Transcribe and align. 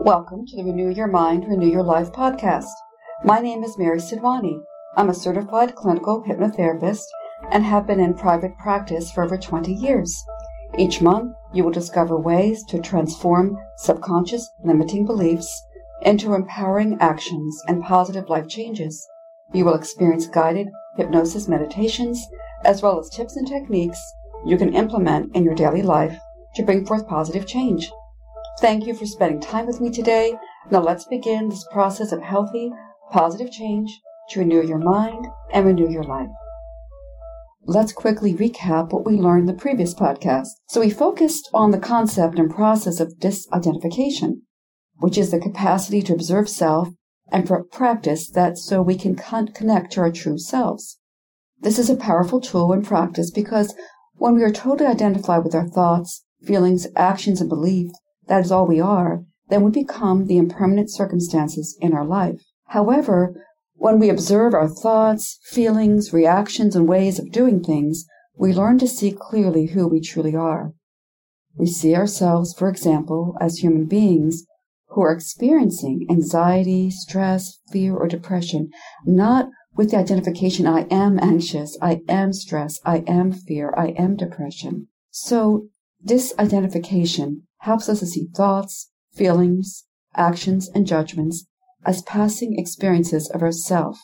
Welcome 0.00 0.46
to 0.46 0.56
the 0.56 0.62
Renew 0.62 0.90
Your 0.90 1.06
Mind, 1.06 1.48
Renew 1.48 1.68
Your 1.68 1.82
Life 1.82 2.12
podcast. 2.12 2.68
My 3.24 3.40
name 3.40 3.64
is 3.64 3.78
Mary 3.78 3.98
Sidwani. 3.98 4.60
I'm 4.94 5.08
a 5.08 5.14
certified 5.14 5.74
clinical 5.74 6.22
hypnotherapist 6.22 7.02
and 7.50 7.64
have 7.64 7.86
been 7.86 7.98
in 7.98 8.14
private 8.14 8.56
practice 8.58 9.10
for 9.10 9.24
over 9.24 9.38
20 9.38 9.72
years. 9.72 10.22
Each 10.78 11.00
month, 11.00 11.34
you 11.52 11.64
will 11.64 11.72
discover 11.72 12.18
ways 12.18 12.62
to 12.64 12.78
transform 12.78 13.58
subconscious 13.78 14.50
limiting 14.62 15.06
beliefs 15.06 15.64
into 16.02 16.34
empowering 16.34 16.98
actions 17.00 17.60
and 17.66 17.82
positive 17.82 18.28
life 18.28 18.48
changes. 18.48 19.08
You 19.52 19.64
will 19.64 19.74
experience 19.74 20.26
guided 20.26 20.68
hypnosis 20.96 21.48
meditations 21.48 22.24
as 22.64 22.82
well 22.82 23.00
as 23.00 23.08
tips 23.08 23.36
and 23.36 23.48
techniques 23.48 24.00
you 24.44 24.58
can 24.58 24.74
implement 24.74 25.34
in 25.34 25.42
your 25.42 25.54
daily 25.54 25.82
life 25.82 26.18
to 26.54 26.62
bring 26.62 26.84
forth 26.84 27.08
positive 27.08 27.46
change. 27.46 27.90
Thank 28.58 28.86
you 28.86 28.94
for 28.94 29.04
spending 29.04 29.40
time 29.40 29.66
with 29.66 29.82
me 29.82 29.90
today. 29.90 30.34
Now 30.70 30.80
let's 30.80 31.04
begin 31.04 31.50
this 31.50 31.66
process 31.70 32.10
of 32.10 32.22
healthy, 32.22 32.72
positive 33.12 33.50
change 33.52 34.00
to 34.30 34.40
renew 34.40 34.62
your 34.62 34.78
mind 34.78 35.26
and 35.52 35.66
renew 35.66 35.90
your 35.90 36.04
life. 36.04 36.30
Let's 37.64 37.92
quickly 37.92 38.32
recap 38.32 38.92
what 38.92 39.04
we 39.04 39.16
learned 39.16 39.48
in 39.48 39.54
the 39.54 39.60
previous 39.60 39.92
podcast. 39.92 40.48
So 40.68 40.80
we 40.80 40.88
focused 40.88 41.50
on 41.52 41.70
the 41.70 41.78
concept 41.78 42.38
and 42.38 42.50
process 42.50 42.98
of 42.98 43.18
disidentification, 43.18 44.40
which 45.00 45.18
is 45.18 45.32
the 45.32 45.38
capacity 45.38 46.00
to 46.02 46.14
observe 46.14 46.48
self 46.48 46.88
and 47.30 47.50
practice 47.70 48.30
that 48.30 48.56
so 48.56 48.80
we 48.80 48.96
can 48.96 49.16
con- 49.16 49.48
connect 49.48 49.92
to 49.92 50.00
our 50.00 50.10
true 50.10 50.38
selves. 50.38 50.98
This 51.60 51.78
is 51.78 51.90
a 51.90 51.96
powerful 51.96 52.40
tool 52.40 52.72
in 52.72 52.82
practice 52.82 53.30
because 53.30 53.74
when 54.14 54.34
we 54.34 54.42
are 54.44 54.52
totally 54.52 54.88
identified 54.88 55.44
with 55.44 55.54
our 55.54 55.68
thoughts, 55.68 56.24
feelings, 56.42 56.86
actions, 56.96 57.40
and 57.40 57.50
beliefs, 57.50 57.98
that 58.28 58.44
is 58.44 58.52
all 58.52 58.66
we 58.66 58.80
are, 58.80 59.24
then 59.48 59.62
we 59.62 59.70
become 59.70 60.26
the 60.26 60.38
impermanent 60.38 60.90
circumstances 60.90 61.76
in 61.80 61.92
our 61.92 62.04
life. 62.04 62.42
However, 62.68 63.34
when 63.74 63.98
we 63.98 64.08
observe 64.08 64.54
our 64.54 64.68
thoughts, 64.68 65.38
feelings, 65.44 66.12
reactions, 66.12 66.74
and 66.74 66.88
ways 66.88 67.18
of 67.18 67.30
doing 67.30 67.62
things, 67.62 68.06
we 68.36 68.52
learn 68.52 68.78
to 68.78 68.88
see 68.88 69.12
clearly 69.12 69.66
who 69.66 69.86
we 69.86 70.00
truly 70.00 70.34
are. 70.34 70.72
We 71.56 71.66
see 71.66 71.94
ourselves, 71.94 72.54
for 72.54 72.68
example, 72.68 73.36
as 73.40 73.58
human 73.58 73.86
beings 73.86 74.44
who 74.88 75.02
are 75.02 75.12
experiencing 75.12 76.06
anxiety, 76.10 76.90
stress, 76.90 77.60
fear, 77.70 77.94
or 77.94 78.08
depression, 78.08 78.70
not 79.04 79.48
with 79.76 79.90
the 79.90 79.98
identification, 79.98 80.66
I 80.66 80.86
am 80.90 81.18
anxious, 81.20 81.76
I 81.82 82.00
am 82.08 82.32
stressed, 82.32 82.80
I 82.84 83.04
am 83.06 83.30
fear, 83.32 83.74
I 83.76 83.88
am 83.88 84.16
depression. 84.16 84.88
So 85.10 85.68
this 86.00 86.32
identification 86.38 87.42
helps 87.66 87.88
us 87.88 87.98
to 87.98 88.06
see 88.06 88.28
thoughts, 88.34 88.92
feelings, 89.12 89.86
actions, 90.14 90.70
and 90.72 90.86
judgments 90.86 91.46
as 91.84 92.00
passing 92.02 92.56
experiences 92.56 93.28
of 93.30 93.42
ourself. 93.42 93.98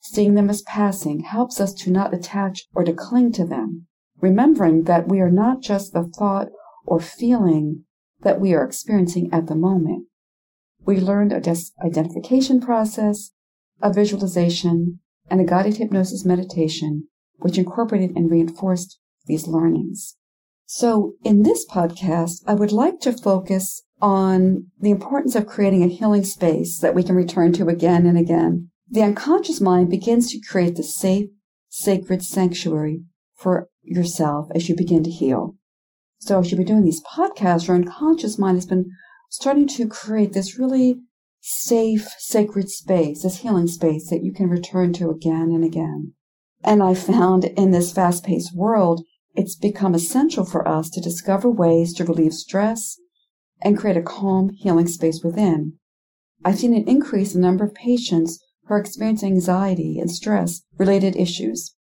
Seeing 0.00 0.34
them 0.34 0.48
as 0.48 0.62
passing 0.62 1.20
helps 1.20 1.60
us 1.60 1.74
to 1.74 1.90
not 1.90 2.14
attach 2.14 2.66
or 2.74 2.84
to 2.84 2.94
cling 2.94 3.32
to 3.32 3.46
them, 3.46 3.86
remembering 4.18 4.84
that 4.84 5.08
we 5.08 5.20
are 5.20 5.30
not 5.30 5.60
just 5.60 5.92
the 5.92 6.04
thought 6.04 6.48
or 6.86 6.98
feeling 6.98 7.84
that 8.22 8.40
we 8.40 8.54
are 8.54 8.64
experiencing 8.64 9.28
at 9.30 9.46
the 9.46 9.54
moment. 9.54 10.06
We 10.86 10.98
learned 10.98 11.32
a 11.32 11.40
des- 11.40 11.72
identification 11.84 12.60
process, 12.60 13.32
a 13.82 13.92
visualization, 13.92 15.00
and 15.28 15.40
a 15.40 15.44
guided 15.44 15.76
hypnosis 15.76 16.24
meditation, 16.24 17.08
which 17.40 17.58
incorporated 17.58 18.16
and 18.16 18.30
reinforced 18.30 18.98
these 19.26 19.46
learnings. 19.46 20.16
So 20.66 21.14
in 21.24 21.42
this 21.42 21.64
podcast, 21.64 22.42
I 22.46 22.54
would 22.54 22.72
like 22.72 22.98
to 23.00 23.12
focus 23.12 23.84
on 24.02 24.66
the 24.78 24.90
importance 24.90 25.34
of 25.36 25.46
creating 25.46 25.82
a 25.82 25.88
healing 25.88 26.24
space 26.24 26.78
that 26.80 26.94
we 26.94 27.04
can 27.04 27.14
return 27.14 27.52
to 27.54 27.68
again 27.68 28.04
and 28.04 28.18
again. 28.18 28.70
The 28.90 29.02
unconscious 29.02 29.60
mind 29.60 29.90
begins 29.90 30.30
to 30.32 30.40
create 30.40 30.76
the 30.76 30.82
safe, 30.82 31.28
sacred 31.68 32.22
sanctuary 32.22 33.02
for 33.36 33.68
yourself 33.82 34.48
as 34.54 34.68
you 34.68 34.76
begin 34.76 35.04
to 35.04 35.10
heal. 35.10 35.54
So 36.18 36.40
as 36.40 36.50
you've 36.50 36.58
been 36.58 36.66
doing 36.66 36.84
these 36.84 37.02
podcasts, 37.02 37.68
your 37.68 37.76
unconscious 37.76 38.38
mind 38.38 38.56
has 38.56 38.66
been 38.66 38.90
starting 39.30 39.68
to 39.68 39.88
create 39.88 40.32
this 40.32 40.58
really 40.58 40.96
safe, 41.40 42.08
sacred 42.18 42.68
space, 42.68 43.22
this 43.22 43.38
healing 43.38 43.68
space 43.68 44.10
that 44.10 44.24
you 44.24 44.32
can 44.32 44.48
return 44.48 44.92
to 44.94 45.10
again 45.10 45.52
and 45.52 45.64
again. 45.64 46.12
And 46.64 46.82
I 46.82 46.94
found 46.94 47.44
in 47.44 47.70
this 47.70 47.92
fast 47.92 48.24
paced 48.24 48.54
world, 48.54 49.04
it's 49.36 49.54
become 49.54 49.94
essential 49.94 50.44
for 50.44 50.66
us 50.66 50.90
to 50.90 51.00
discover 51.00 51.50
ways 51.50 51.92
to 51.94 52.04
relieve 52.04 52.32
stress 52.32 52.98
and 53.62 53.78
create 53.78 53.96
a 53.96 54.02
calm, 54.02 54.50
healing 54.50 54.86
space 54.86 55.22
within. 55.22 55.74
I've 56.44 56.58
seen 56.58 56.74
an 56.74 56.88
increase 56.88 57.34
in 57.34 57.40
the 57.40 57.46
number 57.46 57.64
of 57.64 57.74
patients 57.74 58.42
who 58.66 58.74
are 58.74 58.78
experiencing 58.78 59.32
anxiety 59.32 59.98
and 59.98 60.10
stress 60.10 60.62
related 60.78 61.16
issues. 61.16 61.74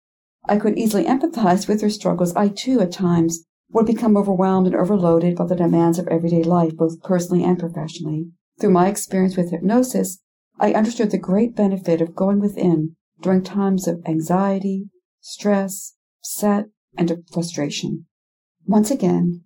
I 0.47 0.57
could 0.57 0.77
easily 0.77 1.03
empathize 1.05 1.67
with 1.67 1.81
their 1.81 1.89
struggles. 1.89 2.35
I 2.35 2.49
too, 2.49 2.81
at 2.81 2.91
times, 2.91 3.45
would 3.71 3.85
become 3.85 4.15
overwhelmed 4.15 4.67
and 4.67 4.75
overloaded 4.75 5.35
by 5.35 5.45
the 5.45 5.55
demands 5.55 5.99
of 5.99 6.07
everyday 6.07 6.43
life, 6.43 6.75
both 6.75 7.01
personally 7.01 7.43
and 7.43 7.59
professionally. 7.59 8.27
Through 8.59 8.71
my 8.71 8.87
experience 8.87 9.35
with 9.35 9.51
hypnosis, 9.51 10.19
I 10.59 10.73
understood 10.73 11.11
the 11.11 11.17
great 11.17 11.55
benefit 11.55 11.99
of 11.99 12.15
going 12.15 12.39
within 12.39 12.95
during 13.21 13.43
times 13.43 13.87
of 13.87 14.01
anxiety, 14.05 14.89
stress, 15.19 15.95
upset, 16.21 16.65
and 16.97 17.11
frustration. 17.31 18.05
Once 18.65 18.89
again, 18.91 19.43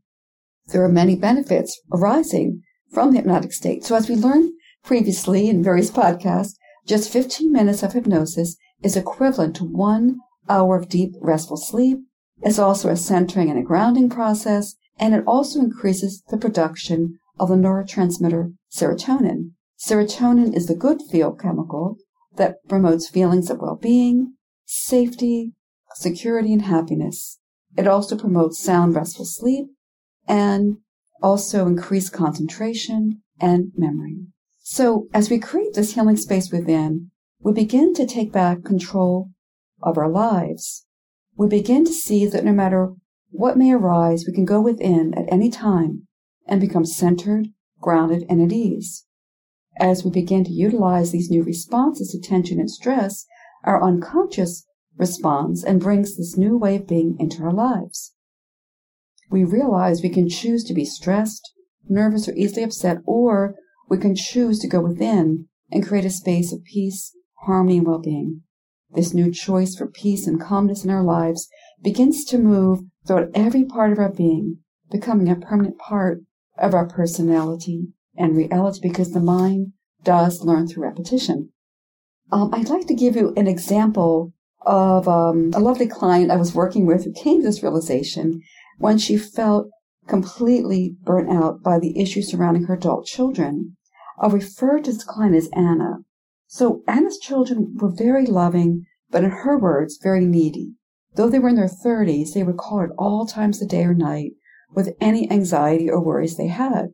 there 0.67 0.83
are 0.83 0.89
many 0.89 1.15
benefits 1.15 1.79
arising 1.91 2.61
from 2.91 3.11
the 3.11 3.17
hypnotic 3.17 3.53
state. 3.53 3.83
So 3.83 3.95
as 3.95 4.09
we 4.09 4.15
learned 4.15 4.51
previously 4.83 5.49
in 5.49 5.63
various 5.63 5.91
podcasts, 5.91 6.53
just 6.85 7.11
15 7.11 7.51
minutes 7.51 7.83
of 7.83 7.93
hypnosis 7.93 8.55
is 8.81 8.95
equivalent 8.95 9.55
to 9.57 9.65
one 9.65 10.17
hour 10.47 10.77
of 10.77 10.89
deep 10.89 11.13
restful 11.21 11.57
sleep. 11.57 11.99
It's 12.41 12.59
also 12.59 12.89
a 12.89 12.95
centering 12.95 13.49
and 13.49 13.59
a 13.59 13.63
grounding 13.63 14.09
process, 14.09 14.75
and 14.97 15.13
it 15.13 15.23
also 15.27 15.59
increases 15.59 16.23
the 16.29 16.37
production 16.37 17.19
of 17.39 17.49
the 17.49 17.55
neurotransmitter 17.55 18.53
serotonin. 18.71 19.51
Serotonin 19.79 20.55
is 20.55 20.67
the 20.67 20.75
good 20.75 21.01
feel 21.11 21.33
chemical 21.33 21.97
that 22.35 22.57
promotes 22.67 23.09
feelings 23.09 23.49
of 23.49 23.59
well-being, 23.59 24.33
safety, 24.65 25.53
security, 25.99 26.53
and 26.53 26.61
happiness. 26.61 27.39
It 27.77 27.87
also 27.87 28.17
promotes 28.17 28.63
sound, 28.63 28.95
restful 28.95 29.25
sleep 29.25 29.67
and 30.27 30.77
also 31.21 31.67
increased 31.67 32.13
concentration 32.13 33.21
and 33.39 33.71
memory. 33.75 34.25
So 34.59 35.07
as 35.13 35.29
we 35.29 35.39
create 35.39 35.73
this 35.73 35.95
healing 35.95 36.15
space 36.15 36.51
within, 36.51 37.11
we 37.41 37.53
begin 37.53 37.93
to 37.95 38.05
take 38.05 38.31
back 38.31 38.63
control 38.63 39.29
of 39.81 39.97
our 39.97 40.09
lives. 40.09 40.85
We 41.35 41.47
begin 41.47 41.85
to 41.85 41.93
see 41.93 42.25
that 42.27 42.45
no 42.45 42.53
matter 42.53 42.93
what 43.31 43.57
may 43.57 43.71
arise, 43.71 44.25
we 44.25 44.33
can 44.33 44.45
go 44.45 44.61
within 44.61 45.13
at 45.15 45.31
any 45.31 45.49
time 45.49 46.07
and 46.47 46.61
become 46.61 46.85
centered, 46.85 47.47
grounded, 47.79 48.23
and 48.29 48.41
at 48.41 48.51
ease. 48.51 49.05
As 49.79 50.03
we 50.03 50.11
begin 50.11 50.43
to 50.45 50.51
utilize 50.51 51.11
these 51.11 51.29
new 51.29 51.43
responses 51.43 52.11
to 52.11 52.19
tension 52.19 52.59
and 52.59 52.69
stress, 52.69 53.25
our 53.63 53.81
unconscious 53.83 54.65
responds 54.97 55.63
and 55.63 55.79
brings 55.79 56.17
this 56.17 56.37
new 56.37 56.57
way 56.57 56.75
of 56.75 56.87
being 56.87 57.15
into 57.19 57.43
our 57.43 57.53
lives. 57.53 58.13
We 59.29 59.43
realize 59.43 60.01
we 60.01 60.09
can 60.09 60.27
choose 60.27 60.63
to 60.65 60.73
be 60.73 60.85
stressed, 60.85 61.53
nervous, 61.87 62.27
or 62.27 62.33
easily 62.33 62.63
upset, 62.63 62.97
or 63.05 63.55
we 63.89 63.97
can 63.97 64.15
choose 64.15 64.59
to 64.59 64.67
go 64.67 64.81
within 64.81 65.47
and 65.71 65.85
create 65.85 66.05
a 66.05 66.09
space 66.09 66.51
of 66.51 66.63
peace, 66.63 67.15
harmony, 67.45 67.77
and 67.77 67.87
well-being. 67.87 68.41
This 68.91 69.13
new 69.13 69.31
choice 69.31 69.75
for 69.75 69.87
peace 69.87 70.25
and 70.25 70.41
calmness 70.41 70.83
in 70.83 70.89
our 70.89 71.03
lives 71.03 71.47
begins 71.81 72.25
to 72.25 72.39
move 72.39 72.81
throughout 73.05 73.29
every 73.35 73.63
part 73.63 73.91
of 73.91 73.99
our 73.99 74.11
being, 74.11 74.57
becoming 74.91 75.29
a 75.29 75.35
permanent 75.35 75.77
part 75.77 76.21
of 76.57 76.73
our 76.73 76.87
personality 76.87 77.87
and 78.17 78.35
reality 78.35 78.79
because 78.81 79.11
the 79.11 79.19
mind 79.19 79.73
does 80.03 80.41
learn 80.41 80.67
through 80.67 80.83
repetition. 80.83 81.49
Um, 82.31 82.53
I'd 82.53 82.69
like 82.69 82.87
to 82.87 82.95
give 82.95 83.15
you 83.15 83.33
an 83.37 83.47
example 83.47 84.33
of 84.61 85.07
um, 85.07 85.51
a 85.53 85.59
lovely 85.59 85.87
client 85.87 86.31
I 86.31 86.35
was 86.35 86.53
working 86.53 86.85
with 86.85 87.05
who 87.05 87.13
came 87.13 87.41
to 87.41 87.47
this 87.47 87.63
realization 87.63 88.41
when 88.77 88.97
she 88.97 89.17
felt 89.17 89.69
completely 90.07 90.95
burnt 91.03 91.29
out 91.29 91.61
by 91.61 91.79
the 91.79 91.99
issues 91.99 92.29
surrounding 92.29 92.63
her 92.65 92.73
adult 92.73 93.05
children. 93.05 93.77
I'll 94.19 94.29
refer 94.29 94.79
to 94.79 94.91
this 94.91 95.03
client 95.03 95.35
as 95.35 95.49
Anna. 95.53 95.99
So 96.47 96.81
Anna's 96.87 97.19
children 97.19 97.75
were 97.79 97.91
very 97.91 98.25
loving, 98.25 98.85
but 99.09 99.23
in 99.23 99.29
her 99.29 99.57
words, 99.57 99.99
very 100.01 100.25
needy. 100.25 100.73
Though 101.15 101.29
they 101.29 101.39
were 101.39 101.49
in 101.49 101.55
their 101.55 101.67
thirties, 101.67 102.33
they 102.33 102.43
would 102.43 102.57
call 102.57 102.81
at 102.81 102.89
all 102.97 103.25
times 103.25 103.61
of 103.61 103.69
day 103.69 103.83
or 103.83 103.93
night 103.93 104.31
with 104.73 104.95
any 104.99 105.29
anxiety 105.31 105.89
or 105.89 106.03
worries 106.03 106.37
they 106.37 106.47
had. 106.47 106.89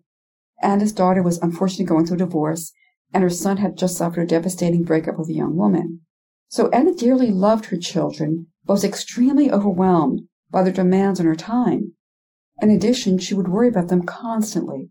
Anna's 0.62 0.94
daughter 0.94 1.22
was 1.22 1.38
unfortunately 1.40 1.86
going 1.86 2.06
through 2.06 2.16
a 2.16 2.20
divorce, 2.20 2.72
and 3.14 3.24
her 3.24 3.30
son 3.30 3.58
had 3.58 3.78
just 3.78 3.98
suffered 3.98 4.22
a 4.22 4.28
devastating 4.28 4.84
breakup 4.84 5.18
with 5.18 5.30
a 5.30 5.34
young 5.34 5.56
woman. 5.56 6.02
So 6.48 6.70
Anna 6.70 6.94
dearly 6.94 7.32
loved 7.32 7.66
her 7.66 7.78
children, 7.78 8.48
but 8.66 8.74
was 8.74 8.84
extremely 8.84 9.52
overwhelmed 9.52 10.22
by 10.50 10.64
their 10.64 10.74
demands 10.74 11.20
on 11.20 11.26
her 11.26 11.36
time. 11.36 11.94
In 12.62 12.70
addition, 12.70 13.18
she 13.18 13.34
would 13.34 13.50
worry 13.50 13.68
about 13.68 13.90
them 13.90 14.04
constantly. 14.04 14.90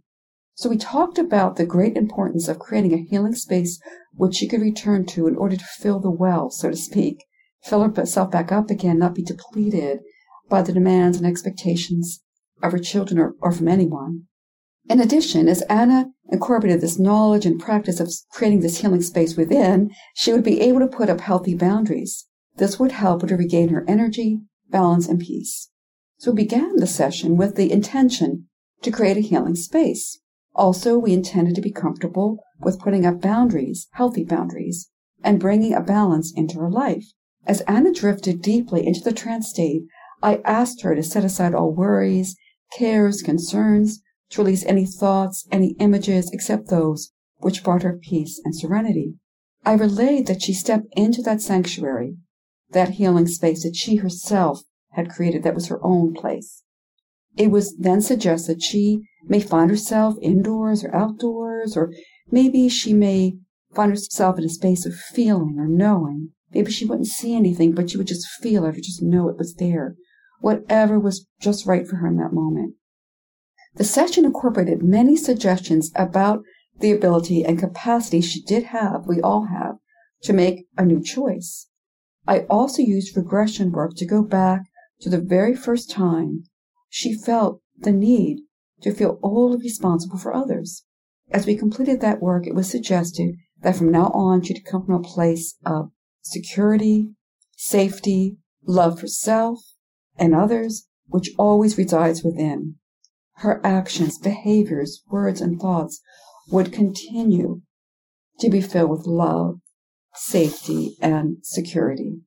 So 0.56 0.68
we 0.68 0.76
talked 0.76 1.18
about 1.18 1.56
the 1.56 1.66
great 1.66 1.96
importance 1.96 2.46
of 2.46 2.58
creating 2.58 2.92
a 2.92 3.02
healing 3.02 3.34
space 3.34 3.80
which 4.14 4.36
she 4.36 4.46
could 4.46 4.60
return 4.60 5.06
to 5.06 5.26
in 5.26 5.36
order 5.36 5.56
to 5.56 5.64
fill 5.64 5.98
the 5.98 6.10
well, 6.10 6.50
so 6.50 6.70
to 6.70 6.76
speak, 6.76 7.24
fill 7.64 7.82
herself 7.82 8.30
back 8.30 8.52
up 8.52 8.70
again, 8.70 8.98
not 8.98 9.14
be 9.14 9.22
depleted 9.22 10.00
by 10.48 10.62
the 10.62 10.72
demands 10.72 11.16
and 11.16 11.26
expectations 11.26 12.22
of 12.62 12.72
her 12.72 12.78
children 12.78 13.18
or, 13.18 13.34
or 13.40 13.50
from 13.50 13.68
anyone. 13.68 14.26
In 14.88 15.00
addition, 15.00 15.48
as 15.48 15.62
Anna 15.62 16.10
incorporated 16.30 16.80
this 16.80 16.98
knowledge 16.98 17.46
and 17.46 17.58
practice 17.58 18.00
of 18.00 18.12
creating 18.30 18.60
this 18.60 18.78
healing 18.78 19.00
space 19.00 19.36
within, 19.36 19.90
she 20.14 20.32
would 20.32 20.44
be 20.44 20.60
able 20.60 20.80
to 20.80 20.86
put 20.86 21.08
up 21.08 21.20
healthy 21.20 21.54
boundaries. 21.54 22.26
This 22.56 22.78
would 22.78 22.92
help 22.92 23.22
her 23.22 23.28
to 23.28 23.36
regain 23.36 23.70
her 23.70 23.84
energy, 23.88 24.40
balance, 24.68 25.08
and 25.08 25.18
peace. 25.18 25.70
So 26.18 26.32
we 26.32 26.44
began 26.44 26.76
the 26.76 26.86
session 26.86 27.36
with 27.36 27.56
the 27.56 27.72
intention 27.72 28.48
to 28.82 28.90
create 28.90 29.16
a 29.16 29.20
healing 29.20 29.56
space. 29.56 30.20
Also, 30.54 30.98
we 30.98 31.12
intended 31.12 31.54
to 31.54 31.62
be 31.62 31.72
comfortable 31.72 32.38
with 32.60 32.78
putting 32.78 33.04
up 33.06 33.20
boundaries, 33.20 33.88
healthy 33.92 34.24
boundaries, 34.24 34.90
and 35.22 35.40
bringing 35.40 35.74
a 35.74 35.80
balance 35.80 36.32
into 36.36 36.58
her 36.58 36.70
life. 36.70 37.06
As 37.46 37.62
Anna 37.62 37.92
drifted 37.92 38.42
deeply 38.42 38.86
into 38.86 39.00
the 39.00 39.12
trance 39.12 39.48
state, 39.48 39.82
I 40.22 40.40
asked 40.44 40.82
her 40.82 40.94
to 40.94 41.02
set 41.02 41.24
aside 41.24 41.54
all 41.54 41.72
worries, 41.72 42.36
cares, 42.78 43.22
concerns, 43.22 44.00
to 44.34 44.42
release 44.42 44.64
any 44.64 44.84
thoughts, 44.84 45.46
any 45.52 45.76
images 45.78 46.30
except 46.32 46.68
those 46.68 47.12
which 47.38 47.62
brought 47.62 47.82
her 47.82 47.98
peace 48.00 48.40
and 48.44 48.56
serenity. 48.56 49.14
I 49.64 49.74
relayed 49.74 50.26
that 50.26 50.42
she 50.42 50.52
stepped 50.52 50.88
into 50.96 51.22
that 51.22 51.40
sanctuary, 51.40 52.16
that 52.70 52.90
healing 52.90 53.26
space 53.26 53.62
that 53.62 53.76
she 53.76 53.96
herself 53.96 54.62
had 54.92 55.10
created 55.10 55.42
that 55.42 55.54
was 55.54 55.68
her 55.68 55.84
own 55.84 56.14
place. 56.14 56.62
It 57.36 57.50
was 57.50 57.76
then 57.76 58.00
suggested 58.00 58.62
she 58.62 59.02
may 59.24 59.40
find 59.40 59.70
herself 59.70 60.16
indoors 60.20 60.84
or 60.84 60.94
outdoors, 60.94 61.76
or 61.76 61.92
maybe 62.30 62.68
she 62.68 62.92
may 62.92 63.38
find 63.74 63.90
herself 63.90 64.38
in 64.38 64.44
a 64.44 64.48
space 64.48 64.84
of 64.86 64.94
feeling 64.94 65.56
or 65.58 65.66
knowing. 65.66 66.30
Maybe 66.52 66.70
she 66.70 66.84
wouldn't 66.84 67.08
see 67.08 67.34
anything, 67.34 67.72
but 67.72 67.90
she 67.90 67.96
would 67.96 68.06
just 68.06 68.26
feel 68.40 68.64
it 68.64 68.76
or 68.76 68.80
just 68.80 69.02
know 69.02 69.28
it 69.28 69.38
was 69.38 69.54
there. 69.54 69.96
Whatever 70.40 70.98
was 70.98 71.26
just 71.40 71.66
right 71.66 71.86
for 71.86 71.96
her 71.96 72.06
in 72.06 72.16
that 72.16 72.32
moment. 72.32 72.74
The 73.76 73.84
session 73.84 74.24
incorporated 74.24 74.82
many 74.82 75.16
suggestions 75.16 75.90
about 75.96 76.42
the 76.78 76.92
ability 76.92 77.44
and 77.44 77.58
capacity 77.58 78.20
she 78.20 78.42
did 78.42 78.64
have, 78.64 79.06
we 79.06 79.20
all 79.20 79.46
have, 79.46 79.76
to 80.22 80.32
make 80.32 80.66
a 80.76 80.84
new 80.84 81.02
choice. 81.02 81.68
I 82.26 82.40
also 82.50 82.82
used 82.82 83.16
regression 83.16 83.72
work 83.72 83.94
to 83.96 84.06
go 84.06 84.22
back 84.22 84.62
to 85.00 85.10
the 85.10 85.20
very 85.20 85.54
first 85.54 85.90
time 85.90 86.44
she 86.88 87.14
felt 87.14 87.60
the 87.76 87.92
need 87.92 88.42
to 88.82 88.92
feel 88.92 89.18
wholly 89.22 89.58
responsible 89.58 90.18
for 90.18 90.34
others. 90.34 90.84
As 91.30 91.46
we 91.46 91.56
completed 91.56 92.00
that 92.00 92.22
work, 92.22 92.46
it 92.46 92.54
was 92.54 92.70
suggested 92.70 93.34
that 93.62 93.76
from 93.76 93.90
now 93.90 94.06
on 94.14 94.42
she 94.42 94.52
would 94.52 94.64
come 94.64 94.86
from 94.86 94.94
a 94.94 95.02
place 95.02 95.56
of 95.66 95.90
security, 96.22 97.10
safety, 97.56 98.36
love 98.66 99.00
for 99.00 99.08
self 99.08 99.58
and 100.16 100.34
others, 100.34 100.86
which 101.06 101.30
always 101.38 101.76
resides 101.76 102.22
within. 102.22 102.76
Her 103.38 103.60
actions, 103.64 104.18
behaviors, 104.18 105.02
words, 105.08 105.40
and 105.40 105.60
thoughts 105.60 106.00
would 106.50 106.72
continue 106.72 107.62
to 108.38 108.50
be 108.50 108.60
filled 108.60 108.90
with 108.90 109.06
love, 109.06 109.60
safety, 110.14 110.96
and 111.00 111.38
security. 111.42 112.20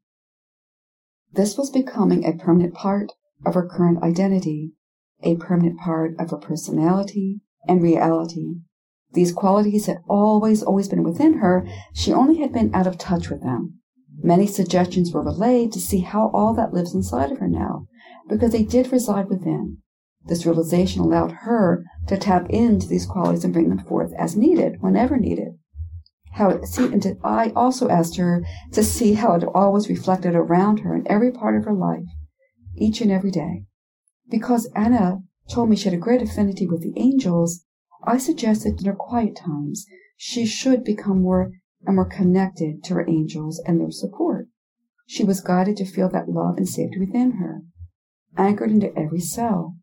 This 1.31 1.57
was 1.57 1.69
becoming 1.69 2.25
a 2.25 2.33
permanent 2.33 2.73
part 2.73 3.11
of 3.45 3.53
her 3.53 3.67
current 3.67 4.01
identity, 4.03 4.73
a 5.21 5.35
permanent 5.35 5.79
part 5.79 6.15
of 6.19 6.31
her 6.31 6.37
personality 6.37 7.41
and 7.67 7.81
reality. 7.81 8.55
These 9.13 9.33
qualities 9.33 9.85
had 9.85 9.99
always, 10.07 10.61
always 10.63 10.89
been 10.89 11.03
within 11.03 11.39
her. 11.39 11.67
She 11.93 12.11
only 12.11 12.39
had 12.39 12.53
been 12.53 12.73
out 12.73 12.87
of 12.87 12.97
touch 12.97 13.29
with 13.29 13.41
them. 13.41 13.79
Many 14.19 14.47
suggestions 14.47 15.11
were 15.11 15.23
relayed 15.23 15.71
to 15.73 15.79
see 15.79 15.99
how 15.99 16.29
all 16.33 16.53
that 16.55 16.73
lives 16.73 16.93
inside 16.93 17.31
of 17.31 17.37
her 17.37 17.47
now, 17.47 17.87
because 18.27 18.51
they 18.51 18.63
did 18.63 18.91
reside 18.91 19.29
within. 19.29 19.77
This 20.27 20.45
realization 20.45 21.01
allowed 21.01 21.31
her 21.31 21.83
to 22.07 22.17
tap 22.17 22.49
into 22.49 22.87
these 22.87 23.05
qualities 23.05 23.43
and 23.43 23.53
bring 23.53 23.69
them 23.69 23.79
forth 23.79 24.13
as 24.17 24.35
needed, 24.35 24.81
whenever 24.81 25.17
needed. 25.17 25.57
How 26.33 26.49
it, 26.49 26.67
see, 26.67 26.85
and 26.85 27.17
I 27.23 27.51
also 27.55 27.89
asked 27.89 28.17
her 28.17 28.43
to 28.73 28.83
see 28.83 29.13
how 29.13 29.33
it 29.33 29.43
always 29.43 29.89
reflected 29.89 30.35
around 30.35 30.81
her 30.81 30.95
in 30.95 31.09
every 31.09 31.31
part 31.31 31.55
of 31.55 31.65
her 31.65 31.73
life, 31.73 32.05
each 32.75 33.01
and 33.01 33.11
every 33.11 33.31
day. 33.31 33.63
Because 34.29 34.69
Anna 34.75 35.19
told 35.49 35.69
me 35.69 35.75
she 35.75 35.85
had 35.85 35.93
a 35.93 35.97
great 35.97 36.21
affinity 36.21 36.67
with 36.67 36.81
the 36.81 36.93
angels, 36.97 37.63
I 38.03 38.17
suggested 38.17 38.79
in 38.79 38.85
her 38.85 38.93
quiet 38.93 39.35
times 39.35 39.85
she 40.17 40.45
should 40.45 40.83
become 40.83 41.21
more 41.21 41.51
and 41.85 41.95
more 41.95 42.05
connected 42.05 42.83
to 42.83 42.95
her 42.95 43.09
angels 43.09 43.61
and 43.65 43.79
their 43.79 43.91
support. 43.91 44.47
She 45.05 45.23
was 45.23 45.41
guided 45.41 45.77
to 45.77 45.85
feel 45.85 46.09
that 46.09 46.29
love 46.29 46.57
and 46.57 46.67
safety 46.67 46.99
within 46.99 47.33
her, 47.33 47.61
anchored 48.35 48.71
into 48.71 48.95
every 48.97 49.21
cell. 49.21 49.77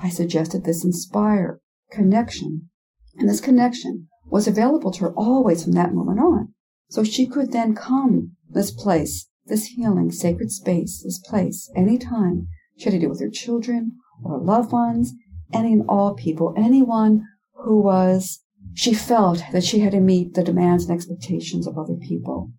I 0.00 0.08
suggested 0.10 0.64
this 0.64 0.84
inspire 0.84 1.60
connection, 1.90 2.70
and 3.16 3.28
this 3.28 3.40
connection 3.40 4.08
was 4.26 4.46
available 4.46 4.92
to 4.92 5.00
her 5.00 5.12
always 5.14 5.64
from 5.64 5.72
that 5.72 5.94
moment 5.94 6.20
on. 6.20 6.54
So 6.90 7.04
she 7.04 7.26
could 7.26 7.52
then 7.52 7.74
come 7.74 8.32
this 8.48 8.70
place, 8.70 9.28
this 9.46 9.66
healing 9.66 10.10
sacred 10.10 10.50
space, 10.52 11.02
this 11.02 11.18
place, 11.18 11.70
anytime 11.74 12.48
she 12.76 12.84
had 12.84 12.92
to 12.92 13.00
do 13.00 13.08
with 13.08 13.20
her 13.20 13.30
children 13.30 13.92
or 14.22 14.38
loved 14.38 14.72
ones, 14.72 15.12
any 15.52 15.72
and 15.72 15.84
all 15.88 16.14
people, 16.14 16.54
anyone 16.56 17.24
who 17.54 17.80
was, 17.82 18.40
she 18.74 18.94
felt 18.94 19.42
that 19.52 19.64
she 19.64 19.80
had 19.80 19.92
to 19.92 20.00
meet 20.00 20.34
the 20.34 20.44
demands 20.44 20.84
and 20.84 20.94
expectations 20.94 21.66
of 21.66 21.78
other 21.78 21.96
people. 21.96 22.52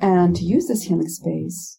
And 0.00 0.34
to 0.36 0.44
use 0.44 0.66
this 0.66 0.84
healing 0.84 1.08
space 1.08 1.78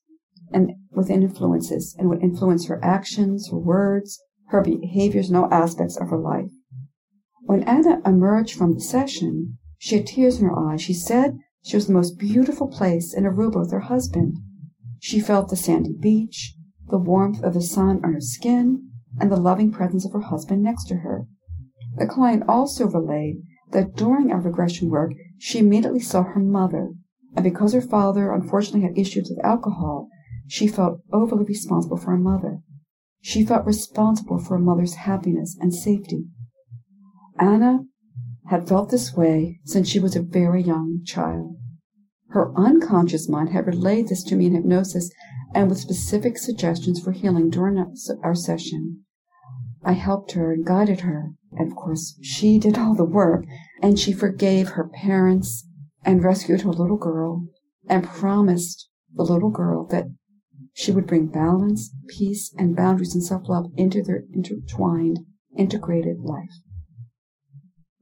and 0.52 0.72
within 0.92 1.24
influences 1.24 1.96
and 1.98 2.10
would 2.10 2.22
influence 2.22 2.68
her 2.68 2.84
actions, 2.84 3.50
her 3.52 3.58
words, 3.58 4.20
her 4.52 4.62
behaviors, 4.62 5.30
and 5.30 5.38
all 5.38 5.54
aspects 5.54 5.98
of 5.98 6.10
her 6.10 6.18
life. 6.18 6.52
When 7.44 7.64
Anna 7.64 8.02
emerged 8.06 8.56
from 8.56 8.74
the 8.74 8.82
session, 8.82 9.58
she 9.78 9.98
had 9.98 10.08
tears 10.08 10.40
in 10.40 10.46
her 10.46 10.58
eyes. 10.58 10.82
She 10.82 10.94
said 10.94 11.38
she 11.64 11.76
was 11.76 11.88
the 11.88 11.94
most 11.94 12.20
beautiful 12.20 12.68
place 12.68 13.14
in 13.14 13.24
Aruba 13.24 13.62
with 13.62 13.72
her 13.72 13.82
husband. 13.82 14.38
She 15.00 15.20
felt 15.20 15.50
the 15.50 15.56
sandy 15.56 15.96
beach, 16.00 16.56
the 16.88 16.98
warmth 16.98 17.44
of 17.44 17.54
the 17.54 17.62
sun 17.62 18.00
on 18.04 18.14
her 18.14 18.22
skin, 18.22 18.90
and 19.20 19.32
the 19.32 19.38
loving 19.38 19.72
presence 19.72 20.06
of 20.06 20.14
her 20.14 20.22
husband 20.22 20.62
next 20.62 20.86
to 20.86 20.98
her. 20.98 21.26
The 21.98 22.08
client 22.08 22.44
also 22.48 22.88
relayed 22.88 23.42
that 23.72 23.96
during 23.96 24.32
our 24.32 24.42
regression 24.42 24.90
work, 24.90 25.12
she 25.40 25.60
immediately 25.60 26.00
saw 26.00 26.24
her 26.24 26.40
mother, 26.40 26.90
and 27.36 27.44
because 27.44 27.74
her 27.74 27.82
father 27.82 28.34
unfortunately 28.34 28.82
had 28.82 28.98
issues 28.98 29.30
with 29.30 29.44
alcohol, 29.46 30.10
she 30.48 30.68
felt 30.68 31.00
overly 31.12 31.46
responsible 31.46 31.98
for 31.98 32.12
her 32.12 32.18
mother. 32.18 32.60
She 33.22 33.46
felt 33.46 33.66
responsible 33.66 34.40
for 34.40 34.58
her 34.58 34.64
mother's 34.64 34.96
happiness 34.96 35.58
and 35.60 35.74
safety. 35.74 36.26
Anna 37.40 37.86
had 38.48 38.68
felt 38.68 38.90
this 38.90 39.16
way 39.16 39.60
since 39.64 39.88
she 39.88 40.00
was 40.00 40.16
a 40.16 40.22
very 40.22 40.62
young 40.62 41.02
child. 41.06 41.56
Her 42.30 42.52
unconscious 42.58 43.30
mind 43.30 43.50
had 43.50 43.68
relayed 43.68 44.08
this 44.08 44.24
to 44.26 44.36
me 44.36 44.48
in 44.48 44.56
hypnosis 44.56 45.12
and 45.54 45.70
with 45.70 45.80
specific 45.80 46.38
suggestions 46.38 47.00
for 47.00 47.12
healing 47.12 47.50
during 47.50 47.78
our 48.24 48.36
session. 48.36 49.04
I 49.84 49.94
helped 49.94 50.34
her 50.34 50.52
and 50.52 50.66
guided 50.66 51.02
her, 51.02 51.32
and 51.52 51.72
of 51.72 51.76
course 51.76 52.18
she 52.22 52.60
did 52.60 52.78
all 52.78 52.96
the 52.96 53.06
work, 53.06 53.46
and 53.82 54.00
she 54.00 54.14
forgave 54.14 54.70
her 54.70 54.88
parents 54.88 55.68
and 56.04 56.24
rescued 56.24 56.62
her 56.62 56.72
little 56.72 56.98
girl 56.98 57.48
and 57.88 58.04
promised 58.04 58.88
the 59.14 59.24
little 59.24 59.50
girl 59.50 59.86
that 59.88 60.06
she 60.82 60.92
would 60.92 61.06
bring 61.06 61.28
balance, 61.28 61.94
peace, 62.08 62.52
and 62.58 62.76
boundaries 62.76 63.14
and 63.14 63.24
self-love 63.24 63.68
into 63.78 64.02
their 64.02 64.24
intertwined, 64.34 65.20
integrated 65.56 66.18
life. 66.20 66.50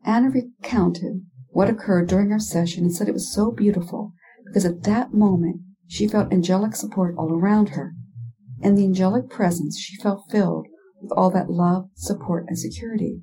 Anna 0.06 0.30
recounted 0.30 1.26
what 1.50 1.70
occurred 1.70 2.08
during 2.08 2.32
our 2.32 2.40
session 2.40 2.86
and 2.86 2.96
said 2.96 3.10
it 3.10 3.14
was 3.14 3.34
so 3.34 3.52
beautiful 3.52 4.14
because 4.46 4.64
at 4.64 4.84
that 4.84 5.14
moment 5.14 5.60
she 5.88 6.08
felt 6.08 6.32
angelic 6.32 6.74
support 6.74 7.16
all 7.18 7.34
around 7.34 7.70
her. 7.70 7.96
In 8.62 8.76
the 8.76 8.86
angelic 8.86 9.30
presence, 9.30 9.78
she 9.78 9.98
felt 9.98 10.32
filled 10.32 10.68
with 11.02 11.12
all 11.12 11.30
that 11.32 11.52
love, 11.52 11.90
support, 11.96 12.46
and 12.48 12.58
security. 12.58 13.22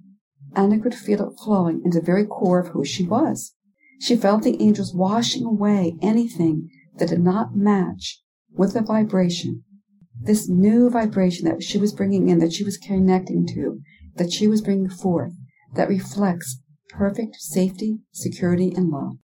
Anna 0.54 0.78
could 0.78 0.94
feel 0.94 1.22
it 1.22 1.38
flowing 1.42 1.80
into 1.82 2.00
the 2.00 2.04
very 2.04 2.26
core 2.26 2.60
of 2.60 2.68
who 2.68 2.84
she 2.84 3.04
was. 3.04 3.54
She 4.02 4.16
felt 4.16 4.42
the 4.42 4.60
angels 4.62 4.94
washing 4.94 5.46
away 5.46 5.96
anything 6.02 6.68
that 6.98 7.08
did 7.08 7.20
not 7.20 7.56
match 7.56 8.22
with 8.56 8.74
the 8.74 8.82
vibration. 8.82 9.62
This 10.20 10.48
new 10.48 10.90
vibration 10.90 11.44
that 11.46 11.62
she 11.62 11.78
was 11.78 11.92
bringing 11.92 12.28
in, 12.28 12.38
that 12.38 12.52
she 12.52 12.64
was 12.64 12.78
connecting 12.78 13.46
to, 13.48 13.80
that 14.16 14.32
she 14.32 14.48
was 14.48 14.62
bringing 14.62 14.88
forth, 14.88 15.32
that 15.74 15.88
reflects 15.88 16.60
perfect 16.90 17.36
safety, 17.36 17.98
security, 18.12 18.72
and 18.74 18.88
love. 18.88 19.16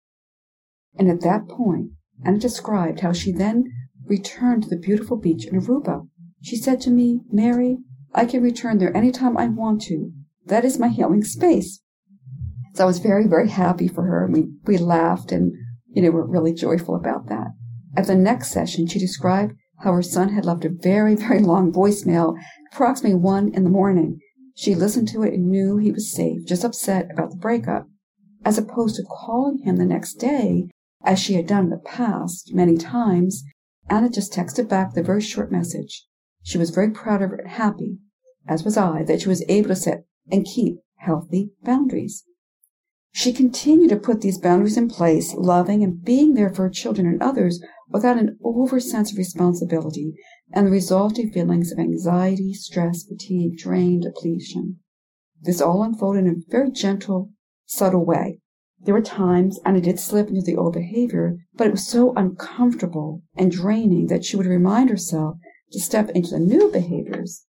And 0.97 1.09
at 1.09 1.21
that 1.21 1.47
point, 1.47 1.91
Anna 2.23 2.38
described 2.38 3.00
how 3.00 3.13
she 3.13 3.31
then 3.31 3.65
returned 4.05 4.63
to 4.63 4.69
the 4.69 4.77
beautiful 4.77 5.17
beach 5.17 5.45
in 5.45 5.59
Aruba. 5.59 6.07
She 6.41 6.57
said 6.57 6.81
to 6.81 6.89
me, 6.89 7.21
Mary, 7.31 7.77
I 8.13 8.25
can 8.25 8.43
return 8.43 8.77
there 8.77 8.95
any 8.95 9.11
time 9.11 9.38
I 9.38 9.47
want 9.47 9.81
to. 9.83 10.11
that 10.45 10.65
is 10.65 10.79
my 10.79 10.89
healing 10.89 11.23
space. 11.23 11.81
So 12.73 12.83
I 12.83 12.88
was 12.88 13.00
very, 13.00 13.27
very 13.27 13.50
happy 13.50 13.88
for 13.88 14.03
her. 14.03 14.25
And 14.25 14.33
we, 14.33 14.47
we 14.65 14.77
laughed 14.77 15.31
and, 15.31 15.53
you 15.93 16.01
know, 16.01 16.09
were 16.09 16.25
really 16.25 16.53
joyful 16.53 16.95
about 16.95 17.27
that. 17.27 17.47
At 17.95 18.07
the 18.07 18.15
next 18.15 18.51
session, 18.51 18.88
she 18.88 19.00
described 19.00 19.53
how 19.79 19.93
her 19.93 20.01
son 20.01 20.29
had 20.29 20.45
left 20.45 20.65
a 20.65 20.69
very, 20.69 21.15
very 21.15 21.39
long 21.39 21.71
voicemail, 21.71 22.36
approximately 22.71 23.17
one 23.17 23.53
in 23.53 23.63
the 23.63 23.69
morning. 23.69 24.19
She 24.55 24.75
listened 24.75 25.07
to 25.10 25.24
it 25.24 25.33
and 25.33 25.50
knew 25.50 25.77
he 25.77 25.91
was 25.91 26.13
safe, 26.13 26.45
just 26.45 26.63
upset 26.63 27.10
about 27.12 27.31
the 27.31 27.38
breakup. 27.38 27.88
As 28.45 28.57
opposed 28.57 28.95
to 28.95 29.03
calling 29.03 29.60
him 29.60 29.77
the 29.77 29.86
next 29.86 30.15
day, 30.15 30.69
as 31.03 31.19
she 31.19 31.33
had 31.33 31.48
done 31.48 31.65
in 31.65 31.69
the 31.69 31.77
past 31.77 32.53
many 32.53 32.77
times, 32.77 33.43
Anna 33.89 34.10
just 34.10 34.33
texted 34.33 34.69
back 34.69 34.93
the 34.93 35.03
very 35.03 35.21
short 35.21 35.51
message. 35.51 36.05
She 36.43 36.57
was 36.57 36.69
very 36.69 36.91
proud 36.91 37.21
of 37.21 37.31
her 37.31 37.36
and 37.36 37.50
happy, 37.50 37.98
as 38.48 38.63
was 38.63 38.77
I, 38.77 39.03
that 39.03 39.21
she 39.21 39.29
was 39.29 39.43
able 39.48 39.69
to 39.69 39.75
set 39.75 40.05
and 40.31 40.45
keep 40.45 40.77
healthy 40.98 41.51
boundaries. 41.63 42.24
She 43.13 43.33
continued 43.33 43.89
to 43.89 43.98
put 43.98 44.21
these 44.21 44.38
boundaries 44.38 44.77
in 44.77 44.88
place, 44.88 45.33
loving 45.33 45.83
and 45.83 46.01
being 46.01 46.33
there 46.33 46.53
for 46.53 46.63
her 46.63 46.69
children 46.69 47.05
and 47.05 47.21
others 47.21 47.62
without 47.91 48.17
an 48.17 48.38
over 48.43 48.79
sense 48.79 49.12
of 49.12 49.17
responsibility 49.17 50.13
and 50.53 50.67
the 50.67 50.71
resulting 50.71 51.31
feelings 51.31 51.71
of 51.71 51.79
anxiety, 51.79 52.53
stress, 52.53 53.03
fatigue, 53.03 53.57
drain, 53.57 54.01
depletion. 54.01 54.79
This 55.41 55.62
all 55.62 55.83
unfolded 55.83 56.25
in 56.25 56.29
a 56.29 56.51
very 56.51 56.71
gentle, 56.71 57.31
subtle 57.65 58.05
way. 58.05 58.39
There 58.83 58.93
were 58.93 59.01
times 59.01 59.60
Anna 59.65 59.81
did 59.81 60.00
slip 60.00 60.29
into 60.29 60.41
the 60.41 60.55
old 60.55 60.74
behavior, 60.74 61.38
but 61.53 61.67
it 61.67 61.71
was 61.71 61.88
so 61.88 62.13
uncomfortable 62.15 63.21
and 63.36 63.51
draining 63.51 64.07
that 64.07 64.25
she 64.25 64.36
would 64.36 64.48
remind 64.48 64.89
herself 64.89 65.38
to 65.71 65.79
step 65.79 66.10
into 66.10 66.31
the 66.31 66.39
new 66.39 66.71
behaviors 66.71 67.45